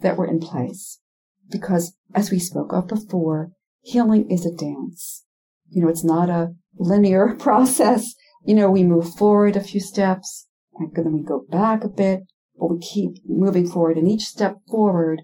that 0.00 0.16
were 0.16 0.26
in 0.26 0.40
place. 0.40 1.00
Because, 1.48 1.96
as 2.14 2.30
we 2.30 2.38
spoke 2.38 2.72
of 2.72 2.88
before, 2.88 3.52
healing 3.82 4.28
is 4.30 4.44
a 4.44 4.54
dance. 4.54 5.24
You 5.68 5.82
know, 5.82 5.88
it's 5.88 6.04
not 6.04 6.28
a 6.28 6.54
linear 6.76 7.34
process. 7.38 8.14
You 8.46 8.54
know, 8.54 8.70
we 8.70 8.84
move 8.84 9.12
forward 9.12 9.56
a 9.56 9.60
few 9.60 9.80
steps, 9.80 10.46
and 10.78 10.94
then 10.94 11.12
we 11.12 11.20
go 11.20 11.44
back 11.50 11.82
a 11.82 11.88
bit, 11.88 12.20
but 12.56 12.70
we 12.70 12.78
keep 12.78 13.16
moving 13.26 13.68
forward. 13.68 13.98
And 13.98 14.08
each 14.08 14.22
step 14.22 14.58
forward, 14.70 15.22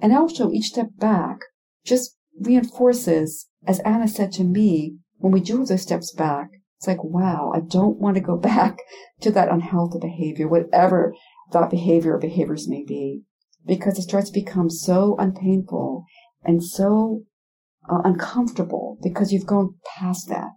and 0.00 0.14
also 0.14 0.52
each 0.52 0.66
step 0.66 0.90
back, 0.96 1.38
just 1.84 2.16
reinforces, 2.40 3.48
as 3.66 3.80
Anna 3.80 4.06
said 4.06 4.30
to 4.34 4.44
me, 4.44 4.94
when 5.18 5.32
we 5.32 5.40
do 5.40 5.64
those 5.64 5.82
steps 5.82 6.12
back, 6.12 6.50
it's 6.78 6.86
like, 6.86 7.02
wow, 7.02 7.52
I 7.52 7.60
don't 7.60 7.98
want 7.98 8.14
to 8.14 8.20
go 8.20 8.36
back 8.52 8.78
to 9.22 9.32
that 9.32 9.50
unhealthy 9.50 9.98
behavior, 9.98 10.46
whatever 10.46 11.14
that 11.50 11.68
behavior 11.68 12.14
or 12.14 12.20
behaviors 12.20 12.68
may 12.68 12.84
be, 12.84 13.22
because 13.66 13.98
it 13.98 14.02
starts 14.02 14.30
to 14.30 14.40
become 14.40 14.70
so 14.70 15.16
unpainful 15.18 16.04
and 16.44 16.62
so 16.62 17.22
uh, 17.90 18.02
uncomfortable 18.04 18.98
because 19.02 19.32
you've 19.32 19.46
gone 19.46 19.74
past 19.98 20.28
that, 20.28 20.50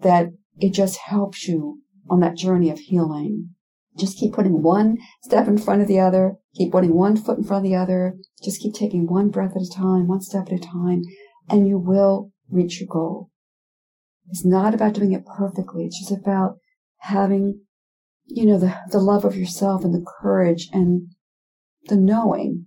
that 0.00 0.30
it 0.58 0.72
just 0.72 0.98
helps 0.98 1.48
you 1.48 1.80
on 2.08 2.20
that 2.20 2.36
journey 2.36 2.70
of 2.70 2.78
healing. 2.78 3.50
Just 3.98 4.18
keep 4.18 4.32
putting 4.32 4.62
one 4.62 4.98
step 5.22 5.46
in 5.46 5.58
front 5.58 5.82
of 5.82 5.88
the 5.88 6.00
other, 6.00 6.36
keep 6.54 6.72
putting 6.72 6.94
one 6.94 7.16
foot 7.16 7.38
in 7.38 7.44
front 7.44 7.64
of 7.64 7.70
the 7.70 7.76
other, 7.76 8.16
just 8.42 8.60
keep 8.60 8.74
taking 8.74 9.06
one 9.06 9.30
breath 9.30 9.52
at 9.54 9.62
a 9.62 9.70
time, 9.70 10.08
one 10.08 10.20
step 10.20 10.48
at 10.48 10.54
a 10.54 10.58
time, 10.58 11.02
and 11.48 11.68
you 11.68 11.78
will 11.78 12.32
reach 12.50 12.80
your 12.80 12.88
goal. 12.90 13.30
It's 14.30 14.44
not 14.44 14.74
about 14.74 14.94
doing 14.94 15.12
it 15.12 15.26
perfectly. 15.26 15.84
It's 15.84 16.00
just 16.00 16.12
about 16.20 16.56
having, 16.98 17.60
you 18.24 18.46
know, 18.46 18.58
the, 18.58 18.76
the 18.90 18.98
love 18.98 19.24
of 19.24 19.36
yourself 19.36 19.84
and 19.84 19.94
the 19.94 20.04
courage 20.20 20.68
and 20.72 21.08
the 21.86 21.96
knowing 21.96 22.66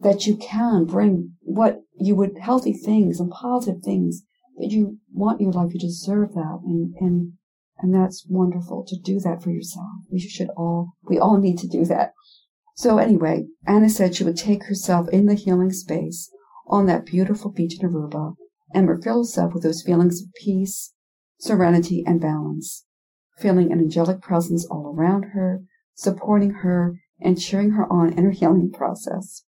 that 0.00 0.26
you 0.26 0.36
can 0.36 0.84
bring 0.84 1.34
what 1.40 1.80
you 1.98 2.16
would 2.16 2.38
healthy 2.40 2.72
things 2.72 3.20
and 3.20 3.30
positive 3.30 3.82
things 3.82 4.22
that 4.58 4.70
you 4.70 4.98
want 5.12 5.40
your 5.40 5.52
life. 5.52 5.72
You 5.72 5.80
deserve 5.80 6.34
that. 6.34 6.60
And, 6.64 6.94
and, 7.00 7.32
and 7.78 7.94
that's 7.94 8.26
wonderful 8.28 8.84
to 8.86 8.96
do 9.00 9.20
that 9.20 9.42
for 9.42 9.50
yourself. 9.50 9.86
We 10.10 10.18
should 10.18 10.50
all, 10.56 10.92
we 11.02 11.18
all 11.18 11.38
need 11.38 11.58
to 11.58 11.68
do 11.68 11.84
that. 11.86 12.12
So 12.76 12.98
anyway, 12.98 13.46
Anna 13.66 13.88
said 13.88 14.14
she 14.14 14.24
would 14.24 14.36
take 14.36 14.64
herself 14.64 15.08
in 15.10 15.26
the 15.26 15.34
healing 15.34 15.72
space 15.72 16.30
on 16.66 16.86
that 16.86 17.06
beautiful 17.06 17.50
beach 17.50 17.80
in 17.80 17.88
Aruba 17.88 18.34
and 18.72 18.88
refill 18.88 19.18
herself 19.18 19.54
with 19.54 19.62
those 19.62 19.82
feelings 19.82 20.20
of 20.20 20.28
peace, 20.34 20.92
serenity, 21.38 22.02
and 22.06 22.20
balance, 22.20 22.84
feeling 23.38 23.70
an 23.70 23.78
angelic 23.78 24.20
presence 24.20 24.66
all 24.66 24.92
around 24.96 25.26
her, 25.34 25.62
supporting 25.94 26.50
her 26.50 26.98
and 27.20 27.40
cheering 27.40 27.70
her 27.70 27.90
on 27.92 28.12
in 28.12 28.24
her 28.24 28.32
healing 28.32 28.72
process. 28.72 29.44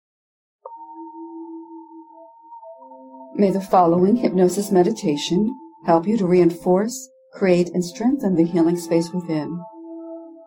May 3.36 3.50
the 3.50 3.60
following 3.60 4.14
hypnosis 4.14 4.70
meditation 4.70 5.58
help 5.86 6.06
you 6.06 6.16
to 6.18 6.24
reinforce, 6.24 7.10
create, 7.32 7.68
and 7.74 7.84
strengthen 7.84 8.36
the 8.36 8.44
healing 8.44 8.76
space 8.76 9.10
within. 9.10 9.60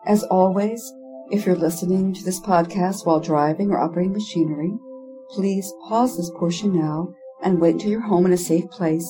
As 0.06 0.22
always, 0.24 0.90
if 1.30 1.44
you're 1.44 1.54
listening 1.54 2.14
to 2.14 2.24
this 2.24 2.40
podcast 2.40 3.04
while 3.04 3.20
driving 3.20 3.70
or 3.70 3.78
operating 3.78 4.14
machinery, 4.14 4.72
please 5.28 5.70
pause 5.86 6.16
this 6.16 6.30
portion 6.30 6.74
now 6.74 7.12
and 7.42 7.60
wait 7.60 7.74
until 7.74 7.90
you're 7.90 8.00
home 8.00 8.24
in 8.24 8.32
a 8.32 8.38
safe 8.38 8.70
place 8.70 9.06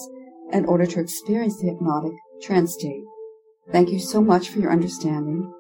in 0.53 0.65
order 0.65 0.85
to 0.85 0.99
experience 0.99 1.61
the 1.61 1.69
hypnotic 1.69 2.15
trance 2.43 2.75
state. 2.75 3.05
Thank 3.71 3.91
you 3.91 4.01
so 4.01 4.21
much 4.21 4.49
for 4.49 4.59
your 4.59 4.73
understanding. 4.73 5.53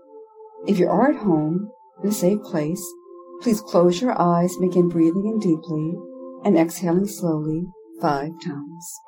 If 0.66 0.80
you 0.80 0.88
are 0.88 1.12
at 1.12 1.22
home 1.22 1.70
in 2.02 2.08
a 2.08 2.12
safe 2.12 2.42
place, 2.42 2.84
please 3.42 3.60
close 3.60 4.02
your 4.02 4.20
eyes, 4.20 4.56
begin 4.56 4.88
breathing 4.88 5.24
in 5.24 5.38
deeply 5.38 5.94
and 6.44 6.58
exhaling 6.58 7.06
slowly 7.06 7.68
five 8.00 8.30
times. 8.44 9.00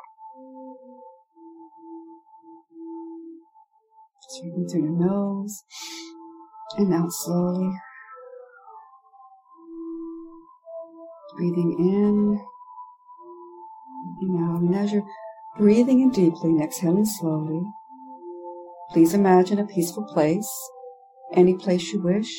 Just 4.23 4.43
breathing 4.43 4.69
through 4.69 4.83
your 4.83 4.91
nose 4.91 5.63
and 6.77 6.95
out 6.95 7.13
slowly. 7.13 7.73
Breathing 11.37 11.77
in, 11.79 12.41
breathing 14.19 14.49
out. 14.49 14.61
And 14.61 14.75
as 14.75 14.93
you're 14.93 15.07
breathing 15.57 16.01
in 16.01 16.11
deeply 16.11 16.51
and 16.51 16.63
exhaling 16.63 17.07
slowly, 17.07 17.63
please 18.91 19.15
imagine 19.15 19.59
a 19.59 19.67
peaceful 19.67 20.05
place, 20.05 20.51
any 21.35 21.55
place 21.55 21.93
you 21.93 22.03
wish. 22.03 22.33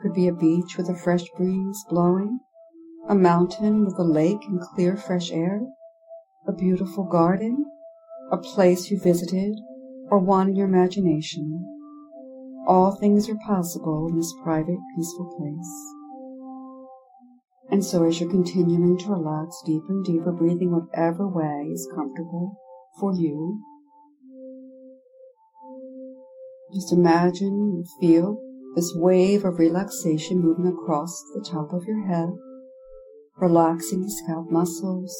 Could 0.00 0.14
be 0.14 0.28
a 0.28 0.32
beach 0.32 0.76
with 0.76 0.88
a 0.90 0.94
fresh 0.94 1.24
breeze 1.36 1.84
blowing 1.88 2.40
a 3.08 3.14
mountain 3.14 3.84
with 3.84 3.98
a 3.98 4.02
lake 4.02 4.44
and 4.48 4.60
clear 4.60 4.96
fresh 4.96 5.30
air, 5.30 5.60
a 6.48 6.52
beautiful 6.52 7.04
garden, 7.04 7.64
a 8.32 8.36
place 8.36 8.90
you 8.90 8.98
visited, 8.98 9.54
or 10.10 10.18
one 10.18 10.48
in 10.48 10.56
your 10.56 10.66
imagination. 10.66 11.62
All 12.66 12.96
things 12.96 13.28
are 13.28 13.38
possible 13.46 14.08
in 14.08 14.16
this 14.16 14.34
private, 14.42 14.78
peaceful 14.96 15.36
place. 15.38 15.94
And 17.70 17.84
so 17.84 18.04
as 18.04 18.20
you're 18.20 18.30
continuing 18.30 18.98
to 18.98 19.10
relax 19.10 19.62
deeper 19.64 19.86
and 19.88 20.04
deeper, 20.04 20.32
breathing 20.32 20.72
whatever 20.72 21.28
way 21.28 21.68
is 21.72 21.88
comfortable 21.94 22.56
for 22.98 23.14
you, 23.14 23.60
just 26.74 26.92
imagine 26.92 27.46
and 27.76 27.86
feel 28.00 28.40
this 28.74 28.92
wave 28.96 29.44
of 29.44 29.60
relaxation 29.60 30.40
moving 30.40 30.66
across 30.66 31.22
the 31.34 31.44
top 31.48 31.72
of 31.72 31.84
your 31.84 32.06
head 32.06 32.30
relaxing 33.36 34.02
the 34.02 34.10
scalp 34.10 34.50
muscles, 34.50 35.14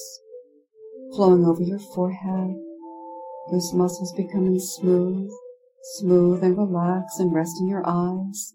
flowing 1.15 1.45
over 1.45 1.63
your 1.63 1.79
forehead, 1.79 2.55
those 3.51 3.73
muscles 3.75 4.13
becoming 4.17 4.59
smooth, 4.59 5.31
smooth 5.99 6.43
and 6.43 6.57
relaxed 6.57 7.21
and 7.21 7.33
resting 7.33 7.69
your 7.69 7.83
eyes, 7.87 8.55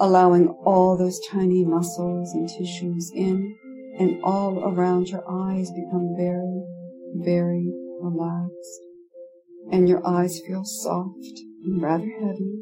allowing 0.00 0.48
all 0.64 0.96
those 0.96 1.20
tiny 1.30 1.64
muscles 1.64 2.32
and 2.34 2.48
tissues 2.48 3.10
in 3.14 3.56
and 3.98 4.22
all 4.22 4.62
around 4.64 5.08
your 5.08 5.24
eyes 5.28 5.70
become 5.70 6.14
very, 6.16 6.62
very 7.16 7.72
relaxed. 8.00 8.80
And 9.70 9.88
your 9.88 10.06
eyes 10.06 10.40
feel 10.46 10.64
soft 10.64 11.40
and 11.64 11.82
rather 11.82 12.08
heavy. 12.20 12.54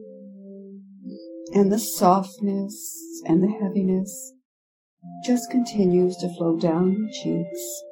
And 1.55 1.71
the 1.71 1.79
softness 1.79 3.23
and 3.27 3.43
the 3.43 3.49
heaviness 3.49 4.33
just 5.25 5.51
continues 5.51 6.17
to 6.19 6.33
flow 6.35 6.57
down 6.57 6.93
your 6.93 7.09
cheeks, 7.11 7.83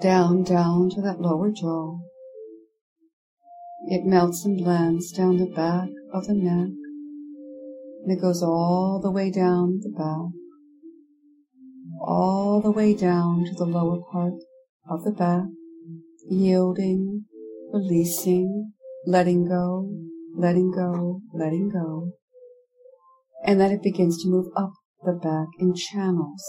down, 0.00 0.44
down 0.44 0.88
to 0.90 1.00
that 1.02 1.20
lower 1.20 1.50
jaw. 1.50 1.98
It 3.86 4.04
melts 4.04 4.44
and 4.44 4.56
blends 4.56 5.10
down 5.10 5.38
the 5.38 5.46
back 5.46 5.88
of 6.12 6.26
the 6.26 6.34
neck, 6.34 6.70
and 8.04 8.12
it 8.12 8.20
goes 8.20 8.42
all 8.42 9.00
the 9.02 9.10
way 9.10 9.30
down 9.30 9.80
the 9.82 9.90
back, 9.90 10.32
all 12.00 12.60
the 12.60 12.70
way 12.70 12.94
down 12.94 13.44
to 13.46 13.54
the 13.54 13.64
lower 13.64 14.00
part 14.12 14.34
of 14.88 15.04
the 15.04 15.10
back, 15.10 15.44
yielding, 16.28 17.24
releasing, 17.72 18.72
letting 19.06 19.48
go, 19.48 19.90
letting 20.36 20.70
go, 20.70 21.20
letting 21.32 21.68
go, 21.68 22.12
and 23.44 23.60
then 23.60 23.72
it 23.72 23.82
begins 23.82 24.22
to 24.22 24.28
move 24.28 24.46
up 24.56 24.72
the 25.04 25.12
back 25.12 25.48
in 25.58 25.74
channels, 25.74 26.44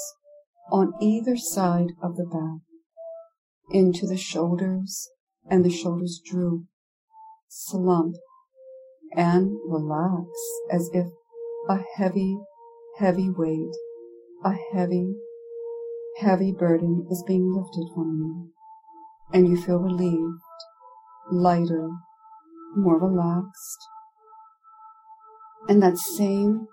on 0.71 0.93
either 1.01 1.37
side 1.37 1.91
of 2.01 2.15
the 2.15 2.25
back, 2.25 2.61
into 3.71 4.07
the 4.07 4.17
shoulders, 4.17 5.09
and 5.49 5.63
the 5.63 5.69
shoulders 5.69 6.21
droop, 6.23 6.63
slump, 7.47 8.15
and 9.15 9.51
relax 9.67 10.27
as 10.71 10.89
if 10.93 11.07
a 11.67 11.79
heavy, 11.97 12.37
heavy 12.97 13.29
weight, 13.29 13.75
a 14.43 14.53
heavy, 14.73 15.15
heavy 16.19 16.51
burden 16.51 17.05
is 17.09 17.23
being 17.27 17.51
lifted 17.53 17.87
from 17.93 18.17
you, 18.17 18.51
and 19.33 19.47
you 19.47 19.61
feel 19.61 19.79
relieved, 19.79 20.41
lighter, 21.31 21.89
more 22.75 22.99
relaxed. 22.99 23.87
And 25.67 25.81
that 25.83 25.97
same 25.97 26.67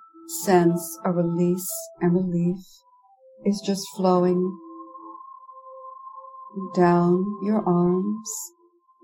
sense 0.45 0.99
a 1.05 1.13
release 1.13 1.69
and 2.01 2.15
relief 2.15 2.59
is 3.45 3.63
just 3.65 3.87
flowing 3.97 4.59
down 6.75 7.25
your 7.43 7.63
arms 7.67 8.31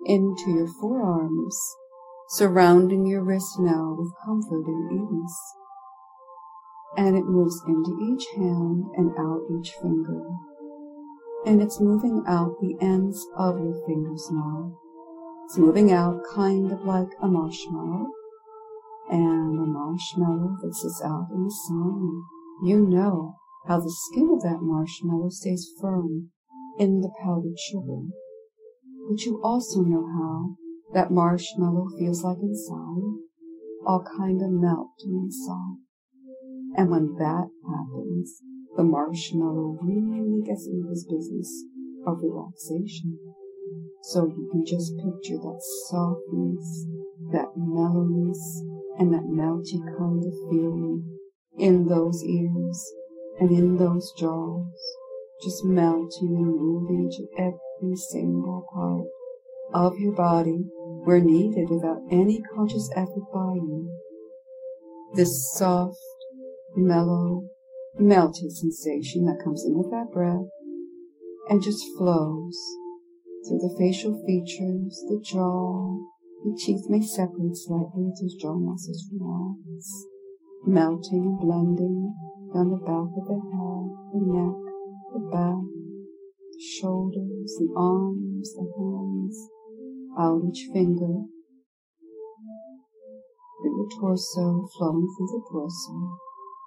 into 0.07 0.51
your 0.51 0.67
forearms, 0.81 1.59
surrounding 2.31 3.07
your 3.07 3.23
wrist 3.23 3.59
now 3.61 3.95
with 3.99 4.13
comfort 4.25 4.67
and 4.67 4.93
ease. 4.93 5.39
And 6.97 7.17
it 7.17 7.25
moves 7.25 7.63
into 7.67 7.99
each 8.03 8.27
hand 8.37 8.85
and 8.97 9.13
out 9.19 9.43
each 9.59 9.73
finger. 9.81 10.23
And 11.47 11.63
it's 11.63 11.81
moving 11.81 12.23
out 12.27 12.57
the 12.61 12.77
ends 12.81 13.27
of 13.37 13.59
your 13.59 13.81
fingers 13.87 14.29
now. 14.31 14.73
It's 15.45 15.59
moving 15.59 15.93
out 15.93 16.21
kind 16.35 16.71
of 16.71 16.85
like 16.85 17.09
a 17.21 17.29
marshmallow. 17.29 18.09
And 19.11 19.59
a 19.59 19.67
marshmallow 19.67 20.57
that 20.63 20.75
sits 20.75 21.03
out 21.05 21.29
in 21.33 21.45
the 21.45 21.55
sun. 21.69 22.23
You 22.65 22.87
know 22.89 23.37
how 23.67 23.81
the 23.81 23.95
skin 24.11 24.31
of 24.33 24.43
that 24.43 24.63
marshmallow 24.63 25.29
stays 25.31 25.71
firm 25.81 26.31
in 26.79 27.01
the 27.01 27.11
powdered 27.23 27.59
sugar. 27.59 28.03
But 29.09 29.21
you 29.23 29.41
also 29.43 29.83
know 29.83 30.07
how 30.07 30.57
that 30.95 31.11
marshmallow 31.11 31.89
feels 31.99 32.23
like 32.23 32.39
inside, 32.41 33.19
all 33.87 34.05
kind 34.17 34.41
of 34.43 34.51
melting 34.51 35.11
and 35.11 35.33
soft. 35.35 35.81
And 36.77 36.91
when 36.91 37.15
that 37.19 37.49
happens, 37.69 38.41
the 38.77 38.85
marshmallow 38.85 39.79
really 39.83 40.43
gets 40.47 40.67
into 40.67 40.89
this 40.89 41.05
business 41.05 41.65
of 42.07 42.19
relaxation. 42.23 43.19
So 44.03 44.27
you 44.27 44.49
can 44.51 44.65
just 44.67 44.97
picture 44.97 45.39
that 45.39 45.61
softness, 45.91 46.87
that 47.33 47.49
mellowness, 47.57 48.63
and 48.99 49.13
that 49.13 49.23
melty 49.23 49.81
kind 49.99 50.25
of 50.25 50.33
feeling 50.51 51.19
in 51.59 51.87
those 51.87 52.23
ears 52.25 52.93
and 53.41 53.51
in 53.51 53.77
those 53.77 54.13
jaws, 54.19 54.97
just 55.43 55.65
melting 55.65 56.37
and 56.37 56.57
moving 56.57 57.11
to 57.11 57.27
every 57.39 57.97
single 57.97 58.67
part 58.73 59.07
of 59.75 59.99
your 59.99 60.13
body 60.13 60.65
where 61.05 61.21
needed 61.21 61.69
without 61.69 62.03
any 62.11 62.41
conscious 62.55 62.91
effort 62.95 63.25
by 63.33 63.55
you. 63.55 63.99
This 65.15 65.53
soft, 65.55 65.99
mellow, 66.77 67.49
melted 67.99 68.53
sensation 68.53 69.27
that 69.27 69.43
comes 69.43 69.65
in 69.65 69.77
with 69.77 69.91
that 69.91 70.13
breath 70.13 70.49
and 71.49 71.63
just 71.63 71.85
flows 71.99 72.57
through 73.47 73.59
the 73.59 73.75
facial 73.79 74.23
features, 74.25 75.05
the 75.09 75.21
jaw, 75.23 75.99
the 76.43 76.59
teeth 76.59 76.91
may 76.91 77.01
separate 77.01 77.55
slightly 77.55 78.11
as 78.11 78.19
those 78.19 78.35
jaw 78.35 78.59
muscles 78.59 79.07
relax, 79.15 80.07
melting 80.67 81.23
and 81.23 81.39
blending 81.39 82.15
down 82.53 82.71
the 82.71 82.83
back 82.83 83.11
of 83.15 83.25
the 83.31 83.39
head, 83.39 83.87
the 84.11 84.23
neck, 84.27 84.59
the 85.15 85.23
back, 85.31 85.63
the 86.51 86.63
shoulders, 86.81 87.55
the 87.63 87.71
arms, 87.79 88.55
the 88.59 88.67
hands, 88.75 89.39
out 90.19 90.43
each 90.51 90.67
finger, 90.73 91.31
through 93.63 93.77
the 93.79 93.89
torso, 94.01 94.67
flowing 94.77 95.07
through 95.15 95.31
the 95.31 95.45
torso, 95.47 96.19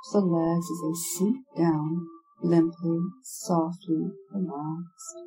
to 0.06 0.20
the 0.20 0.26
legs 0.26 0.68
as 0.72 0.80
they 0.88 0.96
sink 1.20 1.38
down, 1.58 2.08
limply, 2.42 3.00
softly, 3.24 4.08
relaxed, 4.32 5.20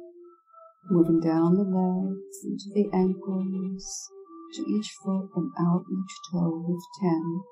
moving 0.90 1.20
down 1.20 1.54
the 1.54 1.68
legs 1.68 2.38
into 2.44 2.72
the 2.74 2.88
ankles, 2.96 4.10
to 4.54 4.62
each 4.62 4.90
foot 5.02 5.28
and 5.36 5.50
out 5.58 5.84
each 5.90 6.14
toe 6.32 6.64
with 6.66 6.82
ten, 7.00 7.42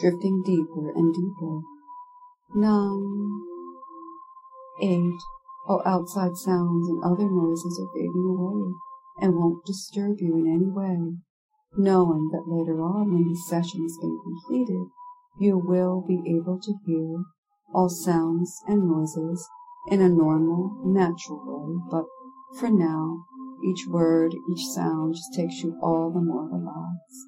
drifting 0.00 0.42
deeper 0.44 0.90
and 0.94 1.14
deeper. 1.14 1.60
Nine, 2.54 3.42
eight, 4.80 5.20
all 5.68 5.82
outside 5.86 6.36
sounds 6.36 6.88
and 6.88 7.02
other 7.04 7.30
noises 7.30 7.80
are 7.80 7.94
fading 7.94 8.26
away 8.28 8.74
and 9.20 9.36
won't 9.36 9.64
disturb 9.64 10.20
you 10.20 10.36
in 10.36 10.46
any 10.46 10.68
way, 10.68 11.16
knowing 11.76 12.30
that 12.32 12.48
later 12.48 12.80
on 12.80 13.12
when 13.12 13.28
the 13.28 13.36
session 13.48 13.82
has 13.82 13.96
been 14.00 14.18
completed, 14.22 14.86
you 15.38 15.56
will 15.58 16.04
be 16.06 16.22
able 16.26 16.58
to 16.60 16.74
hear 16.84 17.24
all 17.74 17.88
sounds 17.88 18.60
and 18.66 18.86
noises 18.86 19.48
in 19.88 20.00
a 20.00 20.08
normal, 20.08 20.80
natural 20.84 21.40
way, 21.44 21.80
but 21.90 22.04
for 22.58 22.70
now, 22.70 23.24
each 23.64 23.86
word, 23.88 24.32
each 24.52 24.64
sound 24.74 25.14
just 25.14 25.34
takes 25.34 25.62
you 25.62 25.78
all 25.82 26.10
the 26.12 26.20
more 26.20 26.48
relaxed. 26.48 27.26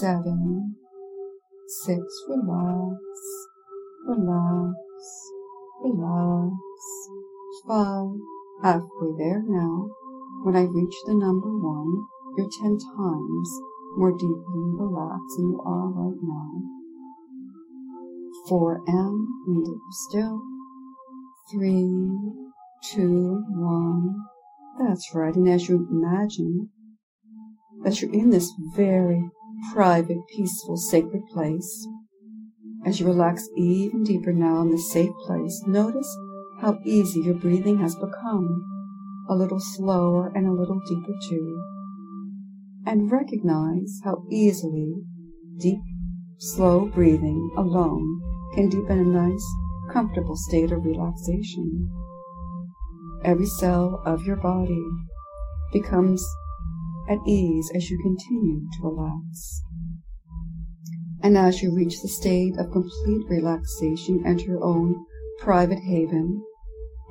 Seven, 0.00 0.76
six, 1.84 2.02
relax 2.28 2.96
relax, 4.06 4.74
relax. 5.82 6.56
Five, 7.66 8.16
halfway 8.62 9.12
there 9.18 9.42
now. 9.46 9.88
When 10.42 10.56
I 10.56 10.62
reach 10.62 10.94
the 11.06 11.14
number 11.14 11.50
one, 11.50 12.06
you're 12.36 12.48
ten 12.62 12.78
times 12.78 13.60
more 13.96 14.12
deeply 14.12 14.64
relaxed 14.78 15.36
than 15.36 15.50
you 15.50 15.62
are 15.64 15.88
right 15.88 16.18
now. 16.22 16.50
Four 18.48 18.80
and 18.86 19.28
deeper 19.64 19.92
still. 20.08 20.40
Three, 21.52 21.90
two, 22.84 23.44
one. 23.50 24.14
That's 24.78 25.14
right. 25.14 25.34
And 25.34 25.48
as 25.48 25.68
you 25.68 25.86
imagine 25.90 26.70
that 27.82 28.00
you're 28.00 28.12
in 28.12 28.30
this 28.30 28.50
very 28.74 29.22
private, 29.72 30.18
peaceful, 30.34 30.76
sacred 30.76 31.22
place, 31.32 31.86
as 32.84 32.98
you 32.98 33.06
relax 33.06 33.46
even 33.56 34.04
deeper 34.04 34.32
now 34.32 34.62
in 34.62 34.70
this 34.70 34.90
safe 34.90 35.12
place, 35.26 35.62
notice 35.66 36.16
how 36.60 36.78
easy 36.84 37.20
your 37.20 37.34
breathing 37.34 37.78
has 37.78 37.94
become, 37.94 38.64
a 39.28 39.34
little 39.34 39.60
slower 39.60 40.32
and 40.34 40.46
a 40.46 40.52
little 40.52 40.80
deeper 40.88 41.12
too. 41.28 41.62
And 42.86 43.12
recognize 43.12 44.00
how 44.04 44.24
easily 44.30 44.94
deep, 45.58 45.80
slow 46.38 46.86
breathing 46.86 47.50
alone 47.56 48.20
can 48.54 48.70
deepen 48.70 48.98
a 48.98 49.04
nice, 49.04 49.46
comfortable 49.92 50.36
state 50.36 50.72
of 50.72 50.84
relaxation. 50.84 51.90
Every 53.24 53.46
cell 53.46 54.02
of 54.06 54.24
your 54.24 54.36
body 54.36 54.84
becomes 55.72 56.26
at 57.08 57.18
ease 57.26 57.70
as 57.74 57.90
you 57.90 57.98
continue 58.02 58.60
to 58.60 58.88
relax. 58.88 59.62
And 61.22 61.36
as 61.36 61.62
you 61.62 61.74
reach 61.74 62.00
the 62.00 62.08
state 62.08 62.54
of 62.58 62.72
complete 62.72 63.26
relaxation, 63.28 64.22
enter 64.24 64.46
your 64.46 64.64
own 64.64 65.04
private 65.38 65.80
haven, 65.80 66.42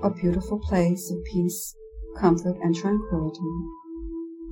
a 0.01 0.09
beautiful 0.09 0.59
place 0.59 1.11
of 1.11 1.23
peace, 1.31 1.75
comfort, 2.17 2.57
and 2.63 2.75
tranquility, 2.75 3.39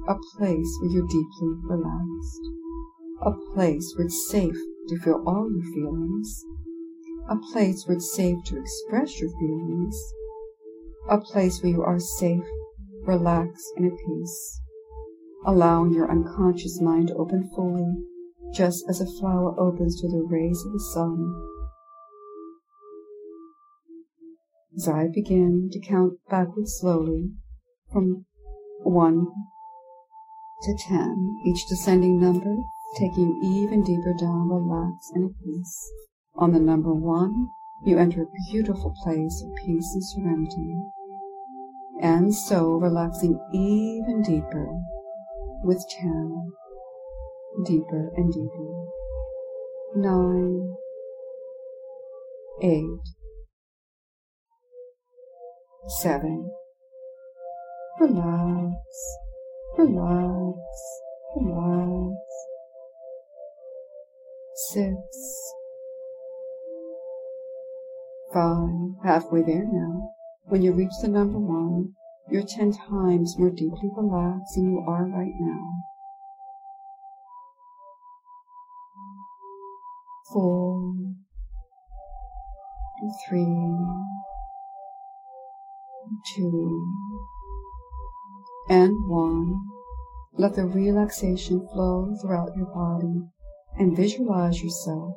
a 0.08 0.16
place 0.38 0.78
where 0.80 0.92
you're 0.92 1.08
deeply 1.08 1.56
relaxed, 1.64 2.42
a 3.22 3.32
place 3.54 3.94
where 3.96 4.06
it's 4.06 4.30
safe 4.30 4.58
to 4.90 4.98
feel 5.00 5.24
all 5.26 5.50
your 5.52 5.74
feelings, 5.74 6.44
a 7.30 7.36
place 7.52 7.84
where 7.88 7.98
it's 7.98 8.16
safe 8.16 8.38
to 8.46 8.60
express 8.60 9.20
your 9.20 9.32
feelings, 9.40 10.00
a 11.10 11.20
place 11.20 11.62
where 11.62 11.72
you 11.72 11.84
are 11.84 12.00
safe, 12.00 12.44
relaxed, 13.06 13.66
and 13.78 13.92
at 13.92 13.98
peace, 13.98 14.62
allowing 15.46 15.94
your 15.94 16.10
unconscious 16.12 16.82
mind 16.82 17.08
to 17.10 17.16
open 17.16 17.50
fully 17.56 17.94
just 18.54 18.86
as 18.90 19.02
a 19.02 19.20
flower 19.20 19.60
opens 19.60 20.00
to 20.02 20.08
the 20.08 20.26
rays 20.30 20.64
of 20.66 20.72
the 20.72 20.80
sun. 20.80 21.34
As 24.76 24.88
I 24.88 25.08
begin 25.14 25.70
to 25.72 25.80
count 25.80 26.14
backwards 26.30 26.78
slowly 26.80 27.32
from 27.92 28.26
one 28.84 29.28
to 30.64 30.78
ten, 30.88 31.38
each 31.46 31.68
descending 31.68 32.20
number 32.20 32.56
taking 32.98 33.28
you 33.42 33.64
even 33.64 33.84
deeper 33.84 34.14
down, 34.14 34.50
relaxed 34.50 35.12
and 35.14 35.30
at 35.30 35.44
peace. 35.44 35.92
On 36.36 36.54
the 36.54 36.60
number 36.60 36.94
one, 36.94 37.48
you 37.84 37.98
enter 37.98 38.24
a 38.24 38.52
beautiful 38.52 38.94
place 39.04 39.44
of 39.44 39.56
peace 39.66 39.92
and 39.94 40.04
serenity. 40.04 40.76
And 42.02 42.34
so, 42.34 42.74
relaxing 42.74 43.40
even 43.54 44.22
deeper 44.22 44.68
with 45.64 45.84
ten, 45.90 46.52
deeper 47.66 48.12
and 48.16 48.32
deeper. 48.32 48.86
Nine, 49.96 50.76
eight, 52.62 53.02
seven. 56.02 56.52
Relax, 58.00 58.76
relax, 59.78 60.60
relax. 61.36 62.16
Six, 64.72 64.96
five, 68.32 68.70
halfway 69.04 69.42
there 69.42 69.66
now. 69.66 70.17
When 70.50 70.62
you 70.62 70.72
reach 70.72 70.94
the 71.02 71.10
number 71.10 71.38
one, 71.38 71.94
you're 72.32 72.44
ten 72.44 72.72
times 72.72 73.38
more 73.38 73.50
deeply 73.50 73.90
relaxed 73.96 74.56
than 74.56 74.72
you 74.72 74.80
are 74.88 75.06
right 75.06 75.34
now. 75.40 75.84
Four, 80.32 80.94
three, 83.28 83.78
two, 86.36 86.94
and 88.70 88.94
one. 89.10 89.60
Let 90.38 90.56
the 90.56 90.66
relaxation 90.66 91.68
flow 91.74 92.16
throughout 92.22 92.56
your 92.56 92.68
body 92.68 93.24
and 93.78 93.98
visualize 93.98 94.62
yourself 94.62 95.16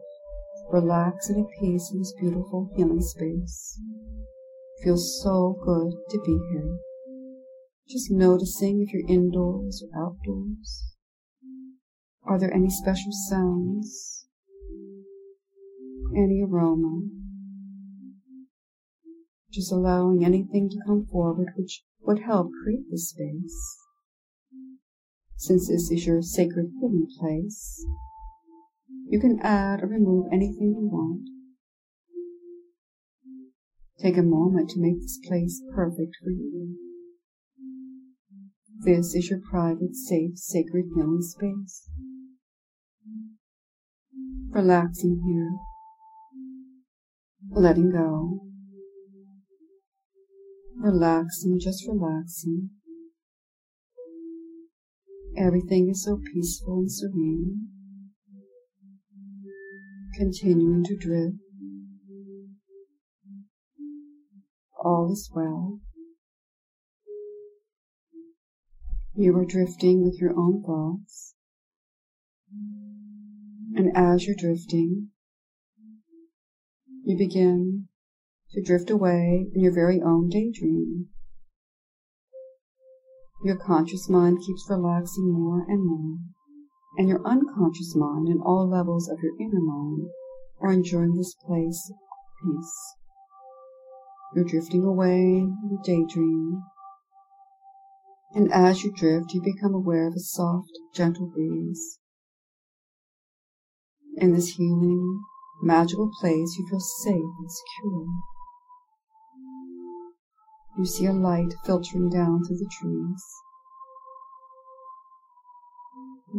relaxed 0.72 1.30
and 1.30 1.44
at 1.44 1.50
peace 1.60 1.90
in 1.92 1.98
this 1.98 2.14
beautiful 2.20 2.72
healing 2.76 3.02
space. 3.02 3.78
Feels 4.82 5.20
so 5.22 5.58
good 5.64 5.92
to 6.10 6.20
be 6.24 6.38
here. 6.52 6.78
Just 7.88 8.10
noticing 8.10 8.80
if 8.80 8.92
you're 8.92 9.08
indoors 9.08 9.82
or 9.82 10.06
outdoors. 10.06 10.96
Are 12.24 12.38
there 12.38 12.52
any 12.54 12.70
special 12.70 13.12
sounds? 13.28 14.26
Any 16.16 16.42
aroma? 16.42 17.00
just 19.52 19.72
allowing 19.72 20.24
anything 20.24 20.68
to 20.70 20.78
come 20.86 21.06
forward 21.10 21.48
which 21.56 21.82
would 22.02 22.20
help 22.20 22.50
create 22.62 22.88
the 22.90 22.98
space. 22.98 23.78
Since 25.36 25.68
this 25.68 25.90
is 25.90 26.06
your 26.06 26.22
sacred 26.22 26.66
healing 26.78 27.08
place, 27.18 27.84
you 29.08 29.18
can 29.18 29.40
add 29.42 29.82
or 29.82 29.88
remove 29.88 30.26
anything 30.32 30.74
you 30.78 30.88
want. 30.88 31.28
Take 34.02 34.16
a 34.16 34.22
moment 34.22 34.70
to 34.70 34.80
make 34.80 34.98
this 35.00 35.18
place 35.26 35.62
perfect 35.74 36.16
for 36.22 36.30
you. 36.30 36.76
This 38.82 39.14
is 39.14 39.28
your 39.28 39.40
private, 39.40 39.94
safe, 39.94 40.38
sacred 40.38 40.86
healing 40.94 41.20
space. 41.20 41.86
Relaxing 44.52 45.20
here, 45.28 45.50
letting 47.50 47.90
go, 47.90 48.40
relaxing, 50.78 51.60
just 51.60 51.86
relaxing. 51.86 52.70
Everything 55.36 55.90
is 55.90 56.04
so 56.04 56.18
peaceful 56.32 56.78
and 56.78 56.90
serene. 56.90 57.68
Continuing 60.16 60.84
to 60.84 60.96
drift. 60.96 61.36
All 64.82 65.12
is 65.12 65.30
well. 65.34 65.80
You 69.14 69.36
are 69.36 69.44
drifting 69.44 70.02
with 70.02 70.18
your 70.18 70.32
own 70.38 70.62
thoughts. 70.62 71.34
And 73.74 73.94
as 73.94 74.26
you're 74.26 74.36
drifting, 74.36 75.08
you 77.04 77.18
begin 77.18 77.88
to 78.52 78.62
drift 78.62 78.88
away 78.88 79.50
in 79.54 79.60
your 79.60 79.74
very 79.74 80.00
own 80.00 80.30
daydream. 80.30 81.08
Your 83.44 83.56
conscious 83.56 84.08
mind 84.08 84.38
keeps 84.46 84.66
relaxing 84.70 85.32
more 85.32 85.64
and 85.68 85.84
more, 85.84 86.18
and 86.96 87.08
your 87.08 87.20
unconscious 87.26 87.94
mind 87.94 88.28
and 88.28 88.40
all 88.42 88.68
levels 88.68 89.08
of 89.08 89.18
your 89.22 89.32
inner 89.38 89.60
mind 89.60 90.08
are 90.60 90.72
enjoying 90.72 91.16
this 91.16 91.34
place 91.34 91.90
of 91.90 91.98
peace. 92.42 92.99
You're 94.34 94.44
drifting 94.44 94.84
away 94.84 95.38
in 95.38 95.78
a 95.78 95.82
daydream, 95.84 96.62
and 98.32 98.52
as 98.52 98.84
you 98.84 98.92
drift, 98.92 99.34
you 99.34 99.42
become 99.42 99.74
aware 99.74 100.06
of 100.06 100.14
a 100.14 100.20
soft, 100.20 100.70
gentle 100.94 101.26
breeze. 101.26 101.98
In 104.16 104.32
this 104.32 104.50
healing, 104.50 105.20
magical 105.62 106.10
place, 106.20 106.56
you 106.56 106.66
feel 106.70 106.80
safe 106.80 107.14
and 107.14 107.50
secure. 107.50 108.06
You 110.78 110.84
see 110.84 111.06
a 111.06 111.12
light 111.12 111.52
filtering 111.64 112.08
down 112.08 112.44
through 112.44 112.58
the 112.58 112.70
trees. 112.80 113.24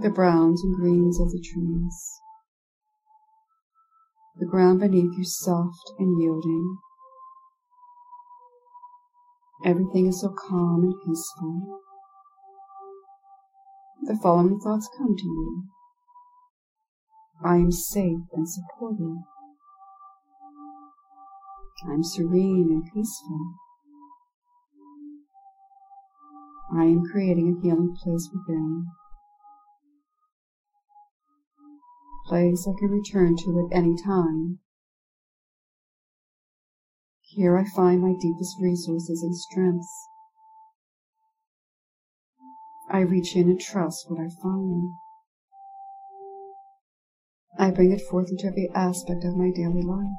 The 0.01 0.09
browns 0.09 0.63
and 0.63 0.75
greens 0.75 1.19
of 1.19 1.31
the 1.31 1.41
trees. 1.41 2.21
The 4.37 4.45
ground 4.45 4.79
beneath 4.79 5.17
you 5.17 5.25
soft 5.25 5.91
and 5.99 6.21
yielding. 6.21 6.77
Everything 9.63 10.07
is 10.07 10.21
so 10.21 10.29
calm 10.29 10.83
and 10.83 10.95
peaceful. 11.05 11.81
The 14.03 14.17
following 14.17 14.59
thoughts 14.59 14.89
come 14.97 15.15
to 15.15 15.23
you. 15.23 15.63
I 17.43 17.57
am 17.57 17.71
safe 17.71 18.21
and 18.33 18.49
supported. 18.49 19.21
I 21.87 21.93
am 21.93 22.03
serene 22.03 22.69
and 22.71 22.83
peaceful. 22.91 23.53
I 26.75 26.85
am 26.85 27.03
creating 27.11 27.55
a 27.55 27.61
healing 27.61 27.95
place 28.01 28.29
within. 28.33 28.87
Place 32.27 32.67
I 32.67 32.73
can 32.79 32.89
return 32.89 33.35
to 33.37 33.67
at 33.69 33.77
any 33.77 33.95
time. 33.95 34.59
Here 37.33 37.57
I 37.57 37.63
find 37.63 38.01
my 38.01 38.13
deepest 38.19 38.57
resources 38.59 39.23
and 39.23 39.37
strengths. 39.37 40.07
I 42.89 42.99
reach 42.99 43.37
in 43.37 43.49
and 43.49 43.59
trust 43.59 44.11
what 44.11 44.19
I 44.19 44.27
find. 44.43 44.91
I 47.57 47.71
bring 47.71 47.93
it 47.93 48.01
forth 48.01 48.29
into 48.29 48.47
every 48.47 48.69
aspect 48.75 49.23
of 49.23 49.37
my 49.37 49.49
daily 49.55 49.81
life. 49.81 50.17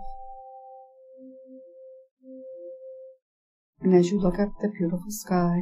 And 3.82 3.94
as 3.94 4.10
you 4.10 4.18
look 4.18 4.38
up 4.38 4.48
at 4.48 4.62
the 4.62 4.72
beautiful 4.78 5.10
sky, 5.10 5.60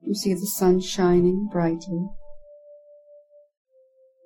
you 0.00 0.14
see 0.14 0.32
the 0.32 0.46
sun 0.46 0.80
shining 0.80 1.46
brightly, 1.52 2.08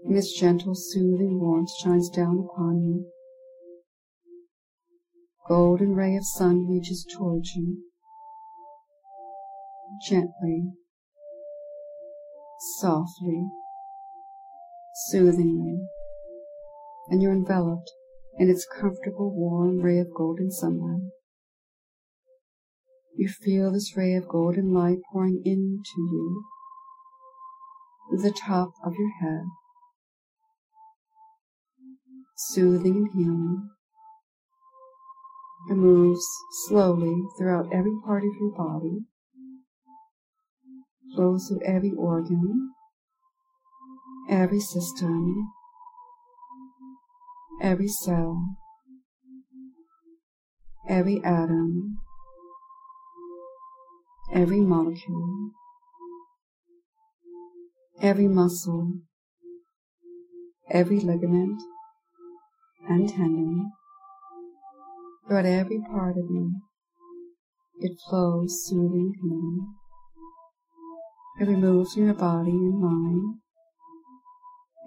and 0.05 0.23
gentle, 0.39 0.77
soothing 0.77 1.41
warmth 1.41 1.71
shines 1.83 2.09
down 2.09 2.39
upon 2.39 2.81
you. 2.85 3.11
Golden 5.49 5.97
ray 5.97 6.15
of 6.15 6.25
sun 6.25 6.69
reaches 6.69 7.05
towards 7.17 7.57
you, 7.57 7.83
gently, 10.09 10.71
softly, 12.79 13.49
soothingly, 15.09 15.81
and 17.09 17.21
you're 17.21 17.33
enveloped 17.33 17.91
in 18.39 18.49
its 18.49 18.65
comfortable, 18.65 19.35
warm 19.35 19.81
ray 19.81 19.99
of 19.99 20.15
golden 20.17 20.53
sunlight. 20.53 21.11
You 23.17 23.29
feel 23.29 23.73
this 23.73 23.97
ray 23.97 24.15
of 24.15 24.29
golden 24.29 24.73
light 24.73 24.99
pouring 25.13 25.43
into 25.45 25.99
you. 25.99 26.45
The 28.13 28.31
top 28.31 28.75
of 28.85 28.93
your 28.95 29.11
head, 29.21 29.45
soothing 32.37 32.97
and 32.97 33.09
healing. 33.13 33.71
It 35.71 35.75
moves 35.75 36.27
slowly 36.67 37.23
throughout 37.39 37.73
every 37.73 37.97
part 38.05 38.25
of 38.25 38.31
your 38.41 38.51
body, 38.57 39.01
flows 41.15 41.49
through 41.49 41.63
every 41.65 41.93
organ, 41.97 42.73
every 44.29 44.61
system, 44.61 45.53
every 47.63 47.89
cell, 47.89 48.57
every 50.89 51.23
atom, 51.25 51.99
every 54.33 54.61
molecule, 54.61 55.51
every 58.01 58.27
muscle, 58.27 58.95
every 60.71 60.99
ligament 60.99 61.63
and 62.89 63.09
tendon, 63.09 63.71
throughout 65.27 65.47
every 65.47 65.81
part 65.81 66.17
of 66.17 66.25
you. 66.31 66.53
It 67.81 67.99
flows 68.09 68.65
soothing. 68.67 69.75
It 71.41 71.49
removes 71.49 71.95
from 71.95 72.05
your 72.05 72.15
body 72.15 72.51
and 72.51 72.81
mind 72.81 73.39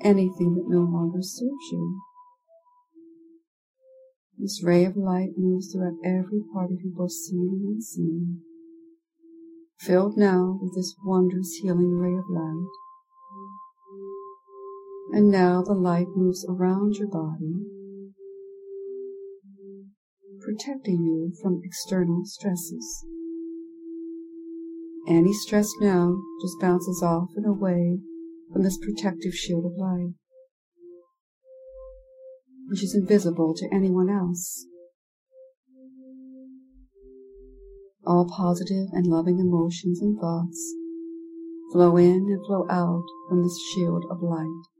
anything 0.03 0.55
that 0.55 0.67
no 0.67 0.81
longer 0.81 1.21
serves 1.21 1.71
you. 1.71 2.01
This 4.37 4.61
ray 4.63 4.85
of 4.85 4.95
light 4.95 5.31
moves 5.37 5.71
throughout 5.71 5.97
every 6.03 6.41
part 6.53 6.71
of 6.71 6.81
you, 6.83 6.93
both 6.95 7.11
seen 7.11 7.49
and 7.51 7.75
unseen. 7.75 8.41
Filled 9.79 10.17
now 10.17 10.59
with 10.61 10.75
this 10.75 10.95
wondrous 11.03 11.57
healing 11.61 11.97
ray 11.97 12.15
of 12.17 12.29
light. 12.29 12.67
And 15.13 15.31
now 15.31 15.61
the 15.61 15.73
light 15.73 16.07
moves 16.15 16.45
around 16.47 16.95
your 16.95 17.07
body, 17.07 17.65
protecting 20.45 21.03
you 21.03 21.33
from 21.41 21.59
external 21.63 22.21
stresses. 22.25 23.03
Any 25.07 25.33
stress 25.33 25.69
now 25.81 26.21
just 26.41 26.59
bounces 26.61 27.01
off 27.03 27.29
and 27.35 27.45
away 27.45 27.99
from 28.53 28.63
this 28.63 28.77
protective 28.77 29.33
shield 29.33 29.65
of 29.65 29.77
light, 29.77 30.13
which 32.67 32.83
is 32.83 32.95
invisible 32.95 33.55
to 33.55 33.69
anyone 33.73 34.09
else. 34.09 34.67
All 38.05 38.29
positive 38.29 38.87
and 38.93 39.07
loving 39.07 39.39
emotions 39.39 39.99
and 39.99 40.19
thoughts 40.19 40.75
flow 41.71 41.97
in 41.97 42.27
and 42.29 42.45
flow 42.45 42.67
out 42.69 43.03
from 43.27 43.41
this 43.41 43.59
shield 43.73 44.05
of 44.11 44.21
light. 44.21 44.74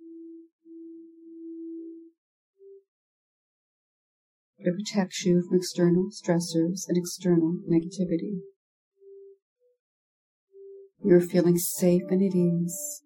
It 4.65 4.73
protects 4.73 5.23
you 5.23 5.43
from 5.47 5.57
external 5.57 6.09
stressors 6.09 6.87
and 6.87 6.97
external 6.97 7.59
negativity. 7.69 8.39
You're 11.03 11.21
feeling 11.21 11.59
safe 11.59 12.01
and 12.09 12.23
at 12.23 12.35
ease. 12.35 13.03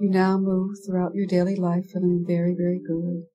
You 0.00 0.10
now 0.10 0.36
move 0.36 0.78
throughout 0.84 1.14
your 1.14 1.26
daily 1.26 1.54
life 1.54 1.84
feeling 1.92 2.24
very, 2.26 2.56
very 2.58 2.80
good. 2.84 3.26